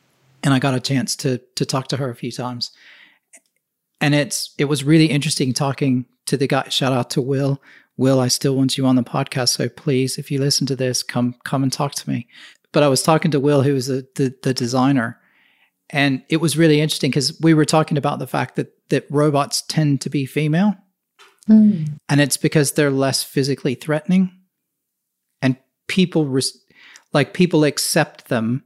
[0.43, 2.71] and I got a chance to to talk to her a few times.
[4.01, 6.69] And it's it was really interesting talking to the guy.
[6.69, 7.61] Shout out to Will.
[7.95, 11.03] Will, I still want you on the podcast, so please, if you listen to this,
[11.03, 12.27] come come and talk to me.
[12.71, 15.19] But I was talking to Will, who was the the, the designer,
[15.89, 19.61] and it was really interesting because we were talking about the fact that that robots
[19.61, 20.75] tend to be female
[21.49, 21.97] Mm.
[22.09, 24.31] And it's because they're less physically threatening.
[25.41, 26.57] And people, res-
[27.11, 28.63] like, people accept them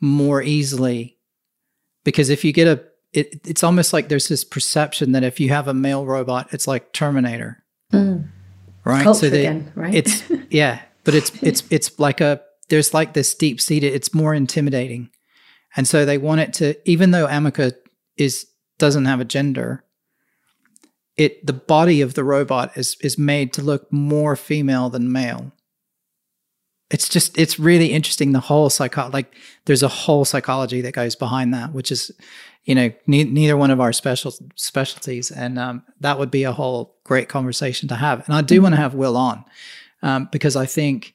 [0.00, 1.18] more easily.
[2.04, 5.48] Because if you get a, it, it's almost like there's this perception that if you
[5.48, 7.62] have a male robot, it's like Terminator.
[7.92, 8.28] Mm.
[8.84, 9.02] Right.
[9.02, 9.94] Culture so they, again, right?
[9.94, 10.80] It's, yeah.
[11.04, 15.10] But it's, it's, it's like a, there's like this deep seated, it's more intimidating.
[15.76, 17.72] And so they want it to, even though Amica
[18.16, 18.46] is,
[18.78, 19.84] doesn't have a gender,
[21.20, 25.52] it the body of the robot is is made to look more female than male.
[26.90, 29.34] It's just it's really interesting the whole psycho like
[29.66, 32.10] there's a whole psychology that goes behind that, which is
[32.64, 36.52] you know ne- neither one of our special specialties, and um, that would be a
[36.52, 38.26] whole great conversation to have.
[38.26, 39.44] And I do want to have Will on
[40.02, 41.14] um, because I think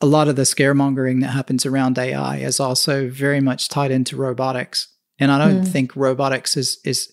[0.00, 4.16] a lot of the scaremongering that happens around AI is also very much tied into
[4.16, 4.88] robotics.
[5.18, 5.68] And I don't mm.
[5.68, 7.12] think robotics is is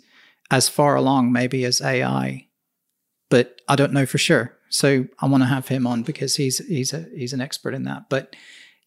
[0.51, 2.47] as far along maybe as AI,
[3.29, 4.55] but I don't know for sure.
[4.69, 7.83] So I want to have him on because he's he's a he's an expert in
[7.83, 8.09] that.
[8.09, 8.35] But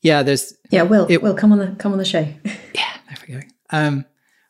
[0.03, 2.21] yeah, there's yeah, Will it, Will come on the come on the show.
[2.75, 3.41] yeah, there we go.
[3.71, 4.05] Um,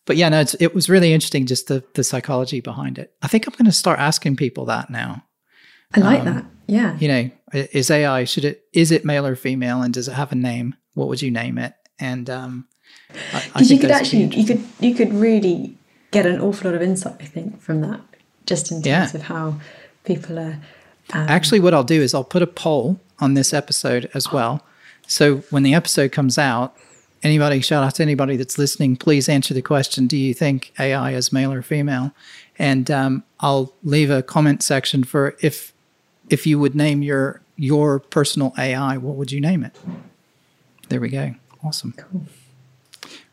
[0.05, 3.15] but yeah, no, it was really interesting just the the psychology behind it.
[3.23, 5.25] I think I'm going to start asking people that now.
[5.95, 6.45] I like um, that.
[6.67, 6.97] Yeah.
[6.99, 10.33] You know, is AI should it is it male or female, and does it have
[10.33, 10.75] a name?
[10.95, 11.75] What would you name it?
[11.99, 12.69] And um,
[13.33, 15.77] because you could actually you could you could really
[16.15, 18.01] get an awful lot of insight, I think, from that,
[18.47, 19.15] just in terms yeah.
[19.15, 19.57] of how
[20.05, 20.59] people are.
[21.13, 24.65] Um, Actually, what I'll do is I'll put a poll on this episode as well.
[25.07, 26.75] So when the episode comes out,
[27.23, 31.13] anybody, shout out to anybody that's listening, please answer the question Do you think AI
[31.13, 32.13] is male or female?
[32.59, 35.73] And um, I'll leave a comment section for if
[36.31, 39.77] if you would name your your personal AI, what would you name it?
[40.89, 41.35] There we go.
[41.63, 41.95] Awesome.
[41.97, 42.23] Cool.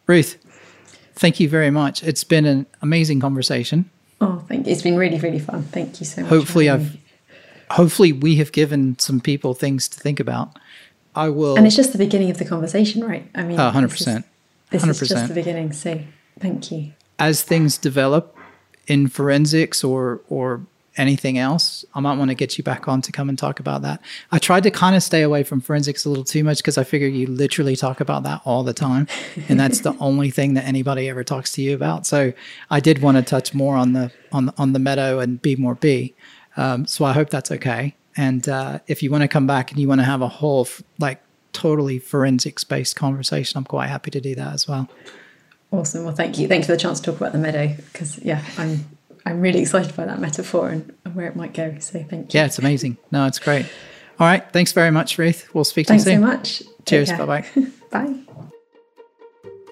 [0.08, 0.38] Ruth,
[1.22, 2.04] thank you very much.
[2.04, 3.90] It's been an amazing conversation.
[4.20, 4.74] Oh, thank you.
[4.74, 5.64] It's been really, really fun.
[5.64, 6.30] Thank you so much.
[6.30, 6.98] Hopefully, I've
[7.70, 10.58] hopefully we have given some people things to think about.
[11.16, 13.30] I will, and it's just the beginning of the conversation, right?
[13.36, 14.26] I mean, uh, hundred percent.
[14.72, 15.72] This is just the beginning.
[15.74, 16.02] So,
[16.40, 16.94] thank you.
[17.20, 18.36] As things develop
[18.88, 20.66] in forensics or or
[20.98, 23.82] anything else, I might want to get you back on to come and talk about
[23.84, 24.02] that.
[24.32, 26.84] I tried to kind of stay away from forensics a little too much because I
[26.84, 29.08] figure you literally talk about that all the time.
[29.48, 32.06] And that's the only thing that anybody ever talks to you about.
[32.06, 32.34] So
[32.70, 35.56] I did want to touch more on the on the, on the meadow and be
[35.56, 36.14] more bee.
[36.58, 37.96] Um, so I hope that's okay.
[38.18, 40.68] And uh, if you want to come back and you want to have a whole
[41.00, 41.22] like
[41.54, 44.90] totally forensics based conversation, I'm quite happy to do that as well.
[45.72, 46.04] Awesome.
[46.04, 46.50] Well, thank you.
[46.50, 48.86] Thank you for the chance to talk about the meadow because yeah, I'm
[49.26, 51.76] I'm really excited by that metaphor and, and, where it might go.
[51.80, 52.40] So thank you.
[52.40, 52.98] Yeah, it's amazing.
[53.12, 53.66] No, it's great.
[54.20, 54.44] All right.
[54.52, 55.50] Thanks very much, Ruth.
[55.54, 56.28] We'll speak Thanks to you soon.
[56.28, 56.86] Thanks so much.
[56.86, 57.12] Cheers.
[57.12, 57.46] Bye bye.
[57.92, 58.16] bye.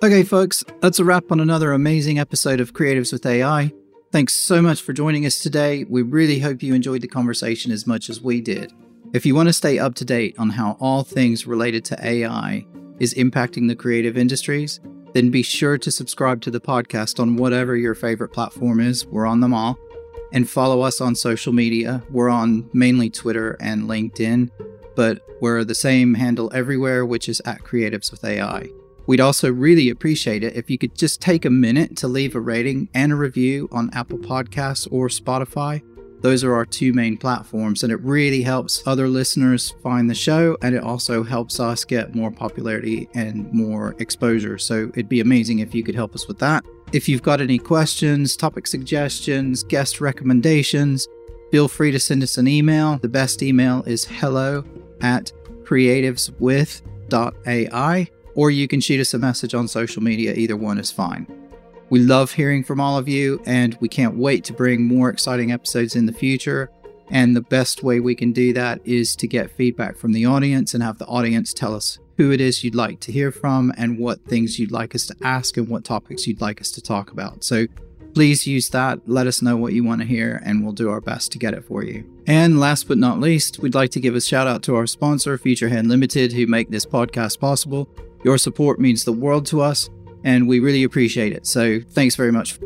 [0.02, 3.74] Okay, folks, that's a wrap on another amazing episode of Creatives with AI.
[4.12, 5.84] Thanks so much for joining us today.
[5.84, 8.72] We really hope you enjoyed the conversation as much as we did.
[9.12, 12.66] If you want to stay up to date on how all things related to AI
[13.00, 14.80] is impacting the creative industries,
[15.14, 19.06] then be sure to subscribe to the podcast on whatever your favorite platform is.
[19.06, 19.78] We're on them all.
[20.32, 22.04] And follow us on social media.
[22.12, 24.52] We're on mainly Twitter and LinkedIn,
[24.96, 28.70] but we're the same handle everywhere, which is at Creatives with AI.
[29.08, 32.40] We'd also really appreciate it if you could just take a minute to leave a
[32.40, 35.82] rating and a review on Apple Podcasts or Spotify.
[36.22, 40.58] Those are our two main platforms, and it really helps other listeners find the show,
[40.62, 44.58] and it also helps us get more popularity and more exposure.
[44.58, 46.66] So it'd be amazing if you could help us with that.
[46.92, 51.08] If you've got any questions, topic suggestions, guest recommendations,
[51.52, 52.98] feel free to send us an email.
[52.98, 54.64] The best email is hello
[55.02, 55.32] at
[55.64, 60.34] creativeswith.ai, or you can shoot us a message on social media.
[60.34, 61.39] Either one is fine.
[61.90, 65.52] We love hearing from all of you, and we can't wait to bring more exciting
[65.52, 66.70] episodes in the future.
[67.10, 70.76] And the best way we can do that is to get feedback from the audience
[70.76, 73.98] and have the audience tell us who it is you'd like to hear from and
[73.98, 77.12] what things you'd like us to ask and what topics you'd like us to talk
[77.12, 77.44] about.
[77.44, 77.66] So
[78.14, 79.00] please use that.
[79.08, 81.56] Let us know what you want to hear, and we'll do our best to get
[81.56, 82.04] it for you.
[82.28, 85.38] And last but not least, we'd like to give a shout out to our sponsor,
[85.40, 87.90] Featurehead Limited, who make this podcast possible.
[88.24, 89.90] Your support means the world to us
[90.24, 91.46] and we really appreciate it.
[91.48, 92.60] So thanks very much.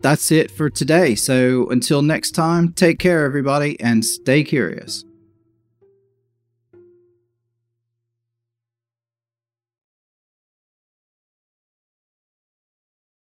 [0.00, 1.14] That's it for today.
[1.14, 5.04] So until next time, take care, everybody, and stay curious.